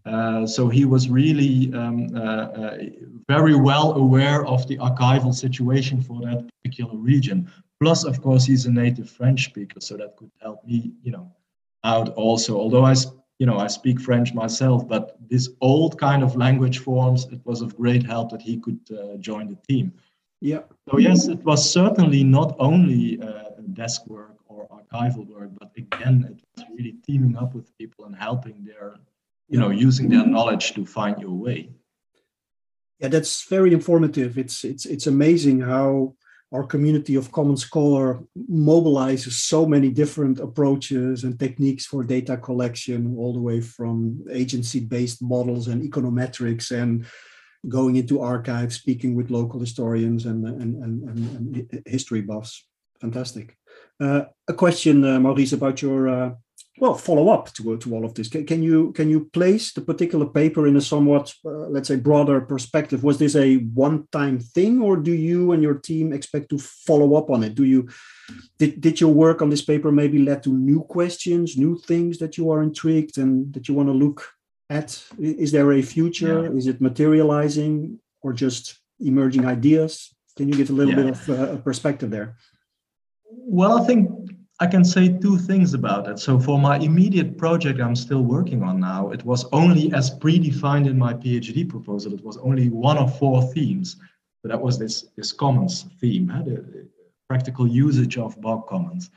Uh, 0.05 0.45
so 0.45 0.67
he 0.67 0.83
was 0.83 1.09
really 1.09 1.73
um, 1.73 2.09
uh, 2.15 2.19
uh, 2.19 2.77
very 3.29 3.55
well 3.55 3.93
aware 3.93 4.45
of 4.45 4.67
the 4.67 4.77
archival 4.77 5.33
situation 5.33 6.01
for 6.01 6.19
that 6.21 6.49
particular 6.57 6.95
region. 6.97 7.49
Plus, 7.79 8.03
of 8.03 8.21
course, 8.21 8.45
he's 8.45 8.65
a 8.65 8.71
native 8.71 9.09
French 9.09 9.45
speaker, 9.45 9.79
so 9.79 9.95
that 9.95 10.17
could 10.17 10.31
help 10.41 10.65
me, 10.65 10.91
you 11.03 11.11
know, 11.11 11.31
out 11.83 12.09
also. 12.15 12.57
Although 12.57 12.85
I, 12.85 12.95
you 13.39 13.45
know, 13.45 13.59
I 13.59 13.67
speak 13.67 14.01
French 14.01 14.33
myself, 14.33 14.87
but 14.87 15.17
this 15.29 15.49
old 15.61 15.99
kind 15.99 16.23
of 16.23 16.35
language 16.35 16.79
forms, 16.79 17.25
it 17.25 17.39
was 17.45 17.61
of 17.61 17.77
great 17.77 18.05
help 18.05 18.31
that 18.31 18.41
he 18.41 18.57
could 18.57 18.79
uh, 18.91 19.17
join 19.17 19.47
the 19.47 19.57
team. 19.69 19.93
Yeah. 20.43 20.63
So 20.91 20.97
yes, 20.97 21.29
it 21.29 21.41
was 21.45 21.71
certainly 21.71 22.21
not 22.21 22.57
only 22.59 23.17
uh, 23.21 23.51
desk 23.71 24.05
work 24.07 24.35
or 24.49 24.67
archival 24.67 25.25
work, 25.25 25.51
but 25.57 25.71
again, 25.77 26.27
it 26.29 26.43
was 26.53 26.65
really 26.77 26.95
teaming 27.07 27.37
up 27.37 27.55
with 27.55 27.75
people 27.77 28.03
and 28.03 28.13
helping 28.13 28.65
their, 28.65 28.95
you 29.47 29.57
know, 29.57 29.69
using 29.69 30.09
their 30.09 30.25
knowledge 30.25 30.73
to 30.73 30.85
find 30.85 31.17
your 31.21 31.31
way. 31.31 31.69
Yeah, 32.99 33.07
that's 33.07 33.47
very 33.47 33.71
informative. 33.71 34.37
It's 34.37 34.65
it's 34.65 34.85
it's 34.85 35.07
amazing 35.07 35.61
how 35.61 36.15
our 36.51 36.65
community 36.65 37.15
of 37.15 37.31
Common 37.31 37.55
Scholar 37.55 38.19
mobilizes 38.51 39.35
so 39.51 39.65
many 39.65 39.89
different 39.89 40.41
approaches 40.41 41.23
and 41.23 41.39
techniques 41.39 41.85
for 41.85 42.03
data 42.03 42.35
collection, 42.35 43.15
all 43.17 43.31
the 43.31 43.45
way 43.49 43.61
from 43.61 44.25
agency-based 44.29 45.21
models 45.21 45.69
and 45.69 45.81
econometrics 45.89 46.71
and 46.71 47.05
going 47.67 47.95
into 47.95 48.21
archives, 48.21 48.75
speaking 48.75 49.15
with 49.15 49.31
local 49.31 49.59
historians 49.59 50.25
and, 50.25 50.45
and, 50.45 50.83
and, 50.83 51.03
and 51.09 51.83
history 51.85 52.21
buffs. 52.21 52.65
Fantastic. 52.99 53.57
Uh, 53.99 54.23
a 54.47 54.53
question, 54.53 55.03
uh, 55.03 55.19
Maurice, 55.19 55.53
about 55.53 55.81
your 55.81 56.09
uh, 56.09 56.31
well 56.79 56.95
follow 56.95 57.29
up 57.29 57.53
to 57.53 57.77
to 57.77 57.93
all 57.93 58.05
of 58.05 58.13
this. 58.13 58.27
Can, 58.27 58.45
can, 58.45 58.63
you 58.63 58.91
can 58.93 59.09
you 59.09 59.25
place 59.33 59.73
the 59.73 59.81
particular 59.81 60.25
paper 60.25 60.67
in 60.67 60.75
a 60.75 60.81
somewhat 60.81 61.33
uh, 61.45 61.67
let's 61.69 61.87
say 61.87 61.97
broader 61.97 62.41
perspective? 62.41 63.03
Was 63.03 63.17
this 63.17 63.35
a 63.35 63.57
one 63.57 64.07
time 64.11 64.39
thing, 64.39 64.81
or 64.81 64.97
do 64.97 65.13
you 65.13 65.51
and 65.51 65.61
your 65.61 65.75
team 65.75 66.13
expect 66.13 66.49
to 66.49 66.57
follow 66.57 67.15
up 67.15 67.29
on 67.29 67.43
it? 67.43 67.55
Do 67.55 67.63
you 67.63 67.87
did 68.57 68.81
did 68.81 68.99
your 68.99 69.13
work 69.13 69.41
on 69.41 69.49
this 69.49 69.63
paper 69.63 69.91
maybe 69.91 70.19
led 70.19 70.43
to 70.43 70.49
new 70.49 70.81
questions, 70.81 71.57
new 71.57 71.77
things 71.77 72.17
that 72.17 72.37
you 72.37 72.49
are 72.51 72.63
intrigued 72.63 73.17
and 73.17 73.53
that 73.53 73.67
you 73.67 73.73
want 73.73 73.89
to 73.89 73.93
look 73.93 74.33
at? 74.69 75.03
Is 75.19 75.51
there 75.51 75.71
a 75.73 75.81
future? 75.81 76.43
Yeah. 76.43 76.57
Is 76.57 76.67
it 76.67 76.81
materializing 76.81 77.99
or 78.21 78.33
just 78.33 78.79
emerging 78.99 79.45
ideas? 79.45 80.13
Can 80.37 80.47
you 80.47 80.55
give 80.55 80.69
a 80.69 80.73
little 80.73 80.93
yeah. 80.93 81.03
bit 81.03 81.09
of 81.13 81.29
uh, 81.29 81.57
perspective 81.57 82.09
there? 82.09 82.35
Well, 83.29 83.81
I 83.81 83.85
think 83.85 84.09
I 84.59 84.67
can 84.67 84.83
say 84.83 85.09
two 85.09 85.37
things 85.37 85.73
about 85.73 86.07
it. 86.07 86.19
So, 86.19 86.39
for 86.39 86.57
my 86.59 86.77
immediate 86.77 87.37
project 87.37 87.79
I'm 87.81 87.95
still 87.95 88.21
working 88.21 88.63
on 88.63 88.79
now, 88.79 89.11
it 89.11 89.23
was 89.25 89.45
only 89.51 89.91
as 89.93 90.17
predefined 90.19 90.87
in 90.87 90.97
my 90.97 91.13
PhD 91.13 91.67
proposal. 91.67 92.13
It 92.13 92.23
was 92.23 92.37
only 92.37 92.69
one 92.69 92.97
of 92.97 93.17
four 93.19 93.41
themes. 93.53 93.97
So 94.41 94.49
that 94.49 94.61
was 94.61 94.77
this, 94.77 95.05
this 95.15 95.31
commons 95.31 95.85
theme, 96.01 96.27
huh? 96.27 96.43
the 96.43 96.87
practical 97.29 97.65
usage 97.65 98.17
of 98.17 98.39
Bog 98.41 98.67
Commons. 98.67 99.09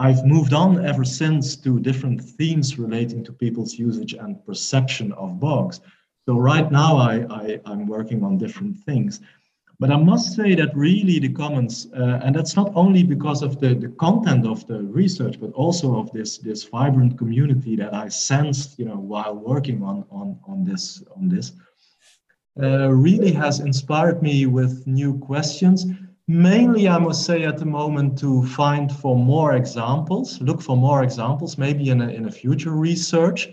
I've 0.00 0.24
moved 0.24 0.52
on 0.52 0.84
ever 0.86 1.04
since 1.04 1.56
to 1.56 1.80
different 1.80 2.22
themes 2.22 2.78
relating 2.78 3.24
to 3.24 3.32
people's 3.32 3.74
usage 3.74 4.14
and 4.14 4.44
perception 4.46 5.12
of 5.12 5.40
bogs. 5.40 5.80
So 6.26 6.36
right 6.38 6.70
now 6.70 6.98
I, 6.98 7.26
I, 7.30 7.60
am 7.66 7.86
working 7.86 8.22
on 8.22 8.38
different 8.38 8.76
things. 8.84 9.20
But 9.80 9.90
I 9.90 9.96
must 9.96 10.36
say 10.36 10.54
that 10.56 10.76
really 10.76 11.18
the 11.18 11.32
comments, 11.32 11.86
uh, 11.96 12.20
and 12.22 12.34
that's 12.34 12.54
not 12.54 12.70
only 12.74 13.02
because 13.02 13.42
of 13.42 13.60
the, 13.60 13.74
the 13.74 13.88
content 13.90 14.46
of 14.46 14.66
the 14.66 14.82
research, 14.82 15.40
but 15.40 15.52
also 15.52 15.98
of 15.98 16.12
this, 16.12 16.38
this 16.38 16.64
vibrant 16.64 17.16
community 17.16 17.74
that 17.76 17.94
I 17.94 18.08
sensed, 18.08 18.78
you 18.78 18.84
know, 18.84 18.98
while 18.98 19.34
working 19.34 19.82
on, 19.82 20.04
on, 20.10 20.38
on 20.46 20.64
this, 20.64 21.02
on 21.16 21.28
this 21.28 21.52
uh, 22.60 22.88
really 22.88 23.32
has 23.32 23.60
inspired 23.60 24.22
me 24.22 24.46
with 24.46 24.86
new 24.86 25.18
questions 25.18 25.86
mainly 26.28 26.88
i 26.88 26.98
must 26.98 27.24
say 27.24 27.44
at 27.44 27.58
the 27.58 27.64
moment 27.64 28.18
to 28.18 28.44
find 28.46 28.92
for 28.92 29.16
more 29.16 29.56
examples 29.56 30.40
look 30.42 30.60
for 30.60 30.76
more 30.76 31.02
examples 31.02 31.58
maybe 31.58 31.88
in 31.88 32.02
a, 32.02 32.08
in 32.08 32.26
a 32.26 32.30
future 32.30 32.72
research 32.72 33.48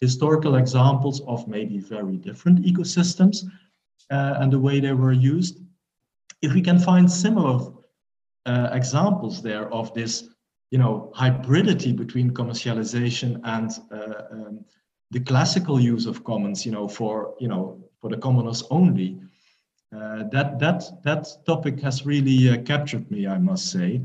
historical 0.00 0.56
examples 0.56 1.22
of 1.26 1.46
maybe 1.48 1.78
very 1.78 2.16
different 2.16 2.64
ecosystems 2.64 3.44
uh, 4.10 4.34
and 4.38 4.52
the 4.52 4.58
way 4.58 4.80
they 4.80 4.92
were 4.92 5.12
used. 5.12 5.60
If 6.42 6.52
we 6.52 6.60
can 6.60 6.78
find 6.78 7.10
similar 7.10 7.72
uh, 8.44 8.68
examples 8.72 9.42
there 9.42 9.72
of 9.72 9.92
this 9.94 10.28
you 10.70 10.78
know 10.78 11.12
hybridity 11.16 11.96
between 11.96 12.30
commercialization 12.30 13.40
and 13.44 13.70
uh, 13.90 14.22
um, 14.30 14.64
the 15.10 15.20
classical 15.20 15.80
use 15.80 16.06
of 16.06 16.24
commons 16.24 16.66
you 16.66 16.72
know 16.72 16.88
for 16.88 17.34
you 17.40 17.48
know 17.48 17.80
for 18.00 18.10
the 18.10 18.16
commoners 18.16 18.62
only 18.70 19.20
that 19.92 20.58
that 20.58 20.84
that 21.02 21.26
topic 21.46 21.80
has 21.80 22.04
really 22.04 22.50
uh, 22.50 22.62
captured 22.62 23.10
me, 23.10 23.26
I 23.26 23.38
must 23.38 23.70
say. 23.70 24.00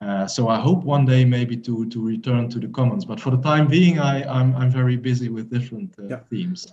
Uh, 0.00 0.26
so 0.26 0.48
I 0.48 0.58
hope 0.58 0.82
one 0.82 1.06
day 1.06 1.24
maybe 1.24 1.56
to 1.58 1.88
to 1.88 2.04
return 2.04 2.48
to 2.50 2.58
the 2.58 2.68
commons, 2.68 3.04
but 3.04 3.20
for 3.20 3.30
the 3.30 3.40
time 3.40 3.68
being, 3.68 3.98
I 3.98 4.24
I'm 4.24 4.54
I'm 4.56 4.70
very 4.70 4.96
busy 4.96 5.28
with 5.28 5.50
different 5.50 5.94
yeah. 6.08 6.20
themes. 6.28 6.66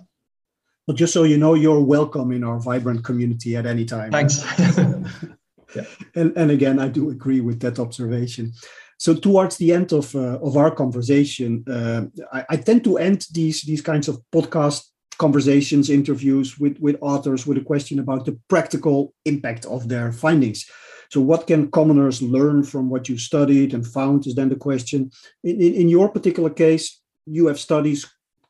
Well, 0.87 0.97
just 0.97 1.13
so 1.13 1.23
you 1.23 1.37
know, 1.37 1.53
you're 1.53 1.81
welcome 1.81 2.31
in 2.31 2.43
our 2.43 2.59
vibrant 2.59 3.03
community 3.03 3.55
at 3.55 3.67
any 3.67 3.85
time. 3.85 4.11
Thanks. 4.11 4.43
yeah. 5.75 5.83
And 6.15 6.33
and 6.35 6.49
again, 6.49 6.79
I 6.79 6.87
do 6.87 7.11
agree 7.11 7.41
with 7.41 7.59
that 7.59 7.77
observation. 7.77 8.53
So 8.97 9.13
towards 9.13 9.57
the 9.57 9.71
end 9.71 9.93
of 9.93 10.15
uh, 10.15 10.39
of 10.41 10.57
our 10.57 10.71
conversation, 10.71 11.63
uh, 11.69 12.05
I, 12.33 12.45
I, 12.49 12.57
tend 12.57 12.83
to 12.83 12.97
end 12.97 13.27
these 13.31 13.61
these 13.61 13.81
kinds 13.81 14.07
of 14.07 14.19
podcast 14.33 14.89
conversations, 15.19 15.89
interviews 15.89 16.57
with, 16.57 16.79
with 16.79 16.97
authors 17.01 17.45
with 17.45 17.57
a 17.57 17.61
question 17.71 17.99
about 17.99 18.25
the 18.25 18.39
practical 18.47 19.13
impact 19.25 19.65
of 19.65 19.87
their 19.87 20.11
findings. 20.11 20.65
So, 21.11 21.21
what 21.21 21.45
can 21.45 21.69
commoners 21.71 22.21
learn 22.21 22.63
from 22.63 22.89
what 22.89 23.09
you 23.09 23.17
studied 23.17 23.73
and 23.73 23.85
found? 23.85 24.25
Is 24.25 24.35
then 24.35 24.49
the 24.49 24.55
question. 24.55 25.11
In, 25.43 25.61
in, 25.61 25.73
in 25.73 25.89
your 25.89 26.09
particular 26.09 26.49
case, 26.49 27.01
you 27.25 27.47
have 27.47 27.59
studies, 27.59 28.05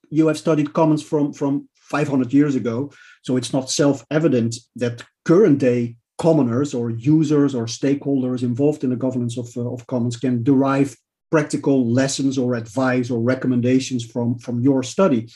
you 0.09 0.27
have 0.27 0.37
studied 0.37 0.73
commons 0.73 1.03
from 1.03 1.33
from 1.33 1.67
500 1.75 2.31
years 2.33 2.55
ago. 2.55 2.91
So 3.23 3.35
it's 3.35 3.51
not 3.51 3.69
self-evident 3.69 4.55
that 4.75 5.03
current 5.25 5.59
day 5.59 5.95
commoners 6.19 6.73
or 6.73 6.91
users 6.91 7.55
or 7.55 7.65
stakeholders 7.65 8.43
involved 8.43 8.83
in 8.83 8.91
the 8.91 8.95
governance 8.95 9.37
of, 9.37 9.49
uh, 9.57 9.73
of 9.73 9.87
commons 9.87 10.17
can 10.17 10.43
derive 10.43 10.95
practical 11.31 11.89
lessons 11.89 12.37
or 12.37 12.55
advice 12.55 13.09
or 13.09 13.21
recommendations 13.21 14.05
from 14.05 14.37
from 14.37 14.61
your 14.61 14.83
study 14.83 15.29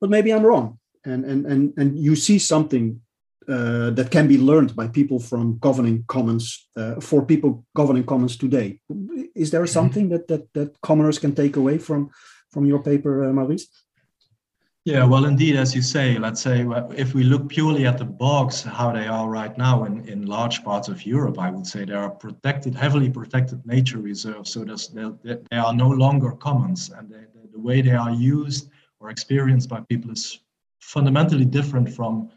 but 0.00 0.10
maybe 0.10 0.32
I'm 0.32 0.44
wrong. 0.44 0.78
And 1.04 1.24
and 1.24 1.46
and 1.46 1.72
and 1.76 1.98
you 1.98 2.16
see 2.16 2.38
something 2.38 3.00
uh, 3.48 3.90
that 3.90 4.10
can 4.10 4.26
be 4.26 4.38
learned 4.38 4.74
by 4.74 4.88
people 4.88 5.20
from 5.20 5.58
governing 5.58 6.04
commons 6.08 6.68
uh, 6.76 7.00
for 7.00 7.24
people 7.24 7.64
governing 7.74 8.04
commons 8.04 8.36
today. 8.36 8.80
Is 9.34 9.50
there 9.50 9.62
mm-hmm. 9.62 9.72
something 9.72 10.08
that 10.08 10.26
that 10.28 10.52
that 10.54 10.80
commoners 10.80 11.18
can 11.18 11.34
take 11.34 11.56
away 11.56 11.78
from 11.78 12.10
from 12.50 12.66
your 12.66 12.82
paper, 12.82 13.24
uh, 13.24 13.32
Maurice? 13.32 13.68
Yeah, 14.84 15.04
well, 15.04 15.24
indeed, 15.24 15.56
as 15.56 15.74
you 15.74 15.82
say, 15.82 16.16
let's 16.16 16.40
say 16.40 16.64
if 16.96 17.12
we 17.12 17.24
look 17.24 17.48
purely 17.48 17.86
at 17.86 17.98
the 17.98 18.04
bogs, 18.04 18.62
how 18.62 18.92
they 18.92 19.08
are 19.08 19.28
right 19.28 19.58
now 19.58 19.82
in, 19.82 20.08
in 20.08 20.26
large 20.26 20.62
parts 20.62 20.86
of 20.86 21.04
Europe, 21.04 21.40
I 21.40 21.50
would 21.50 21.66
say 21.66 21.84
they 21.84 21.92
are 21.92 22.10
protected, 22.10 22.76
heavily 22.76 23.10
protected 23.10 23.66
nature 23.66 23.98
reserves. 23.98 24.50
So 24.52 24.64
they, 24.64 25.36
they 25.50 25.56
are 25.56 25.74
no 25.74 25.88
longer 25.88 26.30
commons, 26.30 26.90
and 26.90 27.10
they, 27.10 27.24
the 27.52 27.58
way 27.58 27.82
they 27.82 27.96
are 27.96 28.12
used 28.12 28.70
or 29.06 29.10
experienced 29.10 29.68
by 29.68 29.80
people 29.88 30.10
is 30.10 30.40
fundamentally 30.80 31.44
different 31.44 31.88
from 31.88 32.28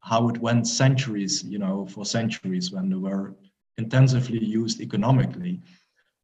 how 0.00 0.28
it 0.28 0.38
went 0.38 0.66
centuries, 0.66 1.42
you 1.44 1.58
know, 1.58 1.86
for 1.86 2.04
centuries 2.04 2.70
when 2.72 2.90
they 2.90 2.96
were 2.96 3.34
intensively 3.78 4.44
used 4.44 4.80
economically. 4.80 5.60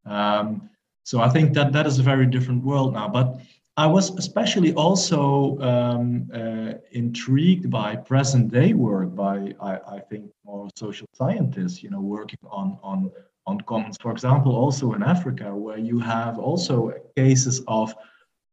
Um, 0.05 0.69
so 1.05 1.21
I 1.21 1.29
think 1.31 1.55
that 1.55 1.73
that 1.73 1.87
is 1.87 1.99
a 1.99 2.03
very 2.03 2.27
different 2.27 2.63
world 2.63 2.93
now. 2.93 3.09
But 3.09 3.41
I 3.79 3.87
was 3.87 4.11
especially 4.19 4.75
also 4.75 5.59
um, 5.61 6.29
uh, 6.35 6.73
intrigued 6.91 7.71
by 7.71 7.97
present 7.97 8.51
day 8.53 8.75
work 8.75 9.15
by, 9.15 9.55
I, 9.61 9.73
I, 9.97 10.01
think, 10.11 10.31
more 10.45 10.69
social 10.77 11.09
scientists, 11.15 11.83
you 11.83 11.89
know, 11.89 12.01
working 12.01 12.41
on, 12.51 12.79
on, 12.83 13.11
on 13.47 13.61
commons. 13.63 13.97
For 14.01 14.11
example, 14.11 14.55
also 14.55 14.93
in 14.93 15.03
Africa, 15.03 15.55
where 15.55 15.79
you 15.79 15.99
have 16.01 16.39
also 16.39 16.93
cases 17.17 17.63
of, 17.69 17.95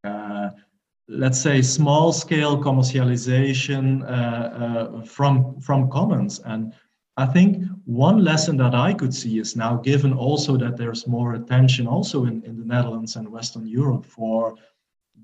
uh, 0.03 0.51
let's 1.07 1.39
say, 1.39 1.61
small 1.61 2.11
scale 2.11 2.57
commercialization 2.57 4.03
uh, 4.03 4.07
uh, 4.07 5.01
from, 5.03 5.59
from 5.61 5.89
commons. 5.89 6.39
And 6.45 6.73
I 7.17 7.25
think 7.25 7.63
one 7.85 8.23
lesson 8.23 8.57
that 8.57 8.75
I 8.75 8.93
could 8.93 9.13
see 9.13 9.39
is 9.39 9.55
now, 9.55 9.77
given 9.77 10.13
also 10.13 10.57
that 10.57 10.77
there's 10.77 11.07
more 11.07 11.35
attention 11.35 11.87
also 11.87 12.25
in, 12.25 12.43
in 12.43 12.57
the 12.57 12.65
Netherlands 12.65 13.15
and 13.15 13.29
Western 13.29 13.67
Europe 13.67 14.05
for 14.05 14.55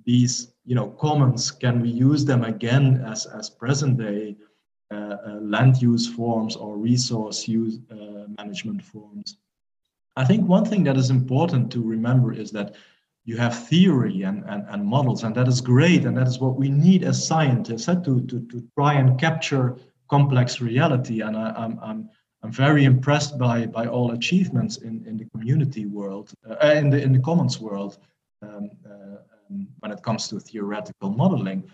these 0.05 0.53
you 0.65 0.75
know 0.75 0.89
commons 0.89 1.51
can 1.51 1.81
we 1.81 1.89
use 1.89 2.25
them 2.25 2.43
again 2.43 3.03
as 3.05 3.25
as 3.25 3.49
present 3.49 3.97
day 3.97 4.35
uh, 4.91 4.95
uh, 4.95 5.39
land 5.41 5.81
use 5.81 6.07
forms 6.07 6.55
or 6.55 6.77
resource 6.77 7.47
use 7.47 7.79
uh, 7.91 8.25
management 8.37 8.81
forms 8.81 9.37
i 10.17 10.23
think 10.23 10.47
one 10.47 10.65
thing 10.65 10.83
that 10.83 10.97
is 10.97 11.09
important 11.09 11.71
to 11.71 11.81
remember 11.81 12.33
is 12.33 12.51
that 12.51 12.75
you 13.23 13.37
have 13.37 13.67
theory 13.67 14.23
and, 14.23 14.43
and, 14.47 14.65
and 14.69 14.85
models 14.85 15.23
and 15.23 15.35
that 15.35 15.47
is 15.47 15.61
great 15.61 16.05
and 16.05 16.17
that 16.17 16.27
is 16.27 16.39
what 16.39 16.55
we 16.55 16.69
need 16.69 17.03
as 17.03 17.25
scientists 17.25 17.87
uh, 17.87 17.95
to, 17.95 18.21
to, 18.21 18.39
to 18.47 18.67
try 18.75 18.93
and 18.93 19.19
capture 19.19 19.77
complex 20.09 20.59
reality 20.59 21.21
and 21.21 21.37
I, 21.37 21.53
I'm, 21.55 21.79
I'm 21.81 22.09
I'm 22.43 22.51
very 22.51 22.85
impressed 22.85 23.37
by 23.37 23.67
by 23.67 23.85
all 23.85 24.11
achievements 24.11 24.77
in, 24.77 25.05
in 25.05 25.17
the 25.17 25.25
community 25.25 25.85
world, 25.85 26.33
uh, 26.49 26.73
in 26.73 26.89
the 26.89 27.01
in 27.01 27.11
the 27.13 27.19
commons 27.19 27.59
world, 27.59 27.99
um, 28.41 28.71
uh, 28.85 29.17
when 29.79 29.91
it 29.91 30.01
comes 30.01 30.27
to 30.29 30.39
theoretical 30.39 31.11
modeling. 31.11 31.69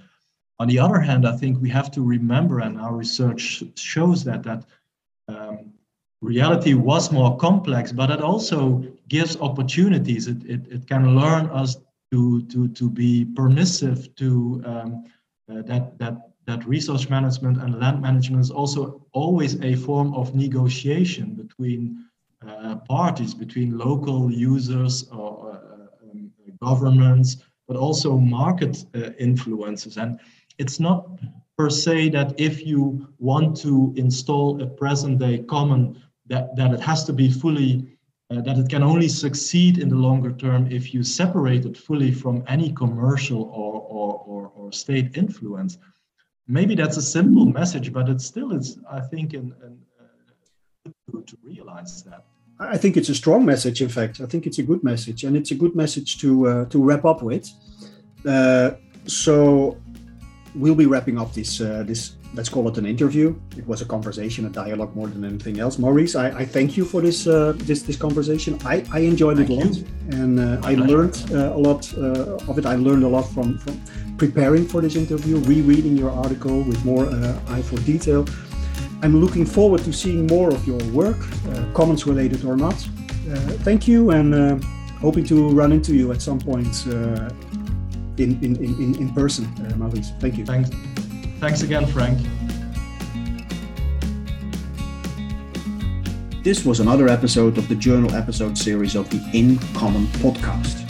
On 0.60 0.68
the 0.68 0.80
other 0.80 1.00
hand, 1.00 1.26
I 1.28 1.38
think 1.38 1.62
we 1.62 1.70
have 1.70 1.92
to 1.92 2.02
remember, 2.02 2.60
and 2.60 2.80
our 2.80 2.96
research 2.96 3.64
shows 3.76 4.24
that 4.26 4.44
that 4.44 4.66
um, 5.30 5.74
reality 6.22 6.74
was 6.74 7.12
more 7.12 7.38
complex, 7.38 7.92
but 7.92 8.10
it 8.10 8.22
also 8.22 8.84
gives 9.08 9.38
opportunities. 9.38 10.28
It, 10.28 10.44
it, 10.46 10.68
it 10.72 10.88
can 10.88 11.16
learn 11.16 11.48
us 11.48 11.78
to, 12.12 12.42
to, 12.44 12.68
to 12.70 12.90
be 12.90 13.26
permissive 13.26 14.14
to 14.16 14.62
um, 14.66 15.04
uh, 15.50 15.62
that, 15.64 15.98
that, 16.00 16.32
that 16.46 16.66
resource 16.66 17.10
management 17.10 17.62
and 17.62 17.80
land 17.80 18.02
management 18.02 18.42
is 18.42 18.52
also 18.52 19.06
always 19.12 19.62
a 19.62 19.76
form 19.76 20.14
of 20.14 20.34
negotiation 20.34 21.36
between 21.36 22.06
uh, 22.48 22.76
parties, 22.88 23.34
between 23.34 23.78
local 23.78 24.32
users 24.32 25.08
or 25.10 25.52
uh, 25.52 26.10
um, 26.12 26.32
governments, 26.62 27.38
but 27.68 27.76
also 27.76 28.18
market 28.18 28.86
uh, 28.96 29.10
influences. 29.20 29.98
And 29.98 30.20
it's 30.58 30.80
not 30.80 31.10
per 31.58 31.70
se 31.70 32.10
that 32.10 32.40
if 32.40 32.66
you 32.66 33.08
want 33.20 33.58
to 33.58 33.94
install 33.98 34.62
a 34.62 34.68
present 34.68 35.20
day 35.20 35.40
common, 35.40 36.02
that, 36.30 36.56
that 36.56 36.74
it 36.74 36.80
has 36.80 37.04
to 37.06 37.14
be 37.14 37.32
fully, 37.32 37.98
uh, 38.32 38.42
that 38.42 38.58
it 38.58 38.70
can 38.70 38.84
only 38.84 39.08
succeed 39.08 39.78
in 39.78 39.90
the 39.90 39.96
longer 39.96 40.32
term 40.32 40.72
if 40.72 40.94
you 40.94 41.04
separate 41.04 41.66
it 41.66 41.78
fully 41.78 42.12
from 42.12 42.44
any 42.48 42.72
commercial 42.74 43.44
or, 43.44 43.82
or, 43.82 44.24
or, 44.26 44.52
or 44.56 44.72
state 44.72 45.18
influence. 45.18 45.78
Maybe 46.48 46.76
that's 46.76 46.98
a 46.98 47.02
simple 47.02 47.46
message, 47.46 47.92
but 47.92 48.08
it 48.10 48.22
still 48.22 48.54
is, 48.54 48.78
I 48.90 49.02
think, 49.02 49.34
in, 49.34 49.54
in, 49.66 49.78
uh, 50.00 50.90
to, 51.12 51.22
to 51.24 51.38
realize 51.44 52.04
that. 52.04 52.24
I 52.60 52.78
think 52.78 52.98
it's 52.98 53.10
a 53.10 53.16
strong 53.16 53.46
message. 53.46 53.82
In 53.82 53.90
fact, 53.90 54.20
I 54.20 54.26
think 54.26 54.48
it's 54.48 54.58
a 54.58 54.64
good 54.64 54.84
message, 54.84 55.24
and 55.24 55.38
it's 55.38 55.52
a 55.52 55.56
good 55.56 55.76
message 55.76 56.18
to 56.20 56.48
uh, 56.48 56.66
to 56.66 56.84
wrap 56.84 57.06
up 57.06 57.22
with. 57.22 57.48
Uh, 58.26 58.72
so 59.06 59.78
we'll 60.58 60.76
be 60.76 60.86
wrapping 60.86 61.18
up 61.18 61.34
this 61.34 61.62
uh, 61.62 61.84
this 61.86 62.14
let's 62.34 62.50
call 62.50 62.68
it 62.68 62.78
an 62.78 62.86
interview. 62.86 63.36
It 63.58 63.66
was 63.68 63.82
a 63.82 63.86
conversation, 63.86 64.46
a 64.46 64.50
dialogue 64.50 64.96
more 64.96 65.08
than 65.08 65.24
anything 65.24 65.60
else. 65.60 65.78
Maurice, 65.78 66.16
I, 66.16 66.28
I 66.42 66.46
thank 66.46 66.78
you 66.78 66.86
for 66.86 67.02
this 67.02 67.28
uh, 67.28 67.54
this 67.56 67.84
this 67.84 67.98
conversation. 67.98 68.60
I, 68.66 68.84
I 68.92 69.00
enjoyed 69.00 69.38
thank 69.38 69.50
it 69.50 69.54
a 69.54 69.66
lot, 69.66 69.78
and 70.12 70.40
uh, 70.40 70.68
I 70.68 70.76
learned 70.76 71.18
uh, 71.32 71.56
a 71.56 71.62
lot 71.68 71.82
uh, 71.98 72.50
of 72.50 72.58
it. 72.58 72.66
I 72.66 72.76
learned 72.76 73.04
a 73.04 73.08
lot 73.08 73.26
from 73.34 73.58
from 73.58 73.82
preparing 74.18 74.66
for 74.68 74.82
this 74.82 74.96
interview, 74.96 75.38
rereading 75.38 75.96
your 75.96 76.12
article 76.12 76.64
with 76.64 76.84
more 76.86 77.06
eye 77.50 77.62
for 77.62 77.78
detail. 77.82 78.26
I'm 79.04 79.22
looking 79.22 79.46
forward 79.46 79.84
to 79.84 79.94
seeing 79.94 80.26
more 80.26 80.50
of 80.50 80.66
your 80.66 80.80
work, 80.92 81.18
uh, 81.50 81.66
commons 81.74 82.08
related 82.08 82.44
or 82.46 82.58
not. 82.58 82.74
Uh, 83.30 83.36
thank 83.64 83.88
you, 83.88 84.10
and 84.12 84.34
uh, 84.34 84.58
hoping 85.00 85.24
to 85.26 85.50
run 85.50 85.72
into 85.72 85.94
you 85.94 86.12
at 86.12 86.22
some 86.22 86.40
point 86.40 86.88
uh, 86.88 87.30
in, 88.20 88.44
in, 88.44 88.56
in, 88.58 88.96
in 88.96 89.14
person, 89.14 89.46
uh, 89.60 89.76
Maurice. 89.76 90.12
Thank 90.20 90.38
you. 90.38 90.46
Thanks. 90.46 90.70
Thanks 91.40 91.62
again, 91.62 91.86
Frank. 91.86 92.20
This 96.44 96.66
was 96.66 96.80
another 96.80 97.10
episode 97.10 97.58
of 97.58 97.68
the 97.68 97.76
journal 97.76 98.16
episode 98.16 98.58
series 98.58 98.96
of 98.96 99.10
the 99.10 99.22
In 99.34 99.58
Common 99.74 100.08
podcast. 100.24 100.84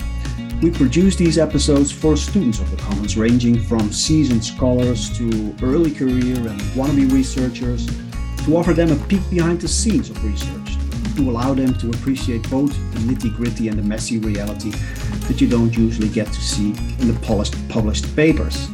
We 0.61 0.71
produce 0.71 1.15
these 1.15 1.37
episodes 1.37 1.91
for 1.91 2.15
students 2.15 2.59
of 2.59 2.69
the 2.71 2.77
Commons, 2.77 3.17
ranging 3.17 3.59
from 3.59 3.91
seasoned 3.91 4.43
scholars 4.43 5.15
to 5.17 5.55
early 5.61 5.91
career 5.91 6.35
and 6.35 6.61
wannabe 6.75 7.11
researchers, 7.11 7.87
to 8.45 8.55
offer 8.55 8.73
them 8.73 8.91
a 8.91 8.95
peek 9.07 9.27
behind 9.29 9.61
the 9.61 9.67
scenes 9.67 10.09
of 10.09 10.23
research, 10.23 10.77
to 11.15 11.29
allow 11.29 11.53
them 11.53 11.73
to 11.79 11.89
appreciate 11.89 12.47
both 12.49 12.71
the 12.93 12.99
nitty 12.99 13.35
gritty 13.35 13.67
and 13.67 13.77
the 13.77 13.83
messy 13.83 14.19
reality 14.19 14.71
that 15.27 15.41
you 15.41 15.47
don't 15.47 15.75
usually 15.75 16.09
get 16.09 16.27
to 16.27 16.41
see 16.41 16.69
in 16.99 17.07
the 17.07 17.19
polished 17.21 17.55
published 17.69 18.15
papers. 18.15 18.69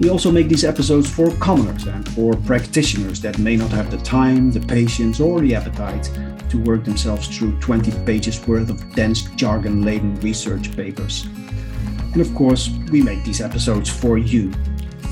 We 0.00 0.10
also 0.10 0.32
make 0.32 0.48
these 0.48 0.64
episodes 0.64 1.08
for 1.08 1.30
commoners 1.36 1.86
and 1.86 2.06
for 2.10 2.34
practitioners 2.34 3.20
that 3.20 3.38
may 3.38 3.54
not 3.56 3.70
have 3.70 3.90
the 3.90 3.98
time, 3.98 4.50
the 4.50 4.60
patience, 4.60 5.20
or 5.20 5.40
the 5.40 5.54
appetite 5.54 6.10
to 6.48 6.58
work 6.58 6.84
themselves 6.84 7.28
through 7.28 7.58
20 7.60 7.92
pages 8.04 8.44
worth 8.46 8.70
of 8.70 8.94
dense 8.94 9.22
jargon 9.36 9.82
laden 9.82 10.18
research 10.20 10.74
papers. 10.76 11.26
And 12.12 12.20
of 12.20 12.34
course, 12.34 12.70
we 12.90 13.02
make 13.02 13.22
these 13.24 13.40
episodes 13.40 13.88
for 13.88 14.18
you. 14.18 14.52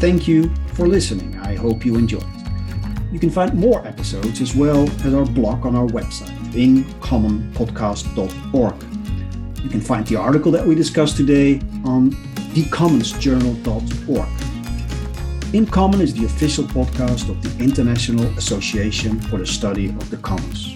Thank 0.01 0.27
you 0.27 0.53
for 0.75 0.89
listening. 0.89 1.39
I 1.41 1.55
hope 1.55 1.85
you 1.85 1.97
enjoyed. 1.97 2.25
You 3.13 3.19
can 3.19 3.31
find 3.31 3.53
more 3.55 3.87
episodes 3.87 4.41
as 4.41 4.57
well 4.57 4.89
as 5.05 5.15
our 5.15 5.27
blog 5.27 5.67
on 5.67 5.77
our 5.77 5.87
website, 5.87 6.37
incommonpodcast.org. 6.53 8.92
You 9.63 9.71
can 9.71 9.81
find 9.81 10.07
the 10.07 10.17
article 10.17 10.53
that 10.53 10.67
we 10.67 10.75
discussed 10.75 11.17
today 11.17 11.61
on 11.85 12.11
thecommonsjournal.org. 12.55 15.55
In 15.55 15.67
Common 15.67 16.01
is 16.01 16.15
the 16.15 16.25
official 16.25 16.65
podcast 16.65 17.29
of 17.29 17.43
the 17.43 17.63
International 17.63 18.25
Association 18.39 19.21
for 19.21 19.39
the 19.39 19.47
Study 19.47 19.89
of 19.89 20.11
the 20.11 20.17
Commons. 20.17 20.75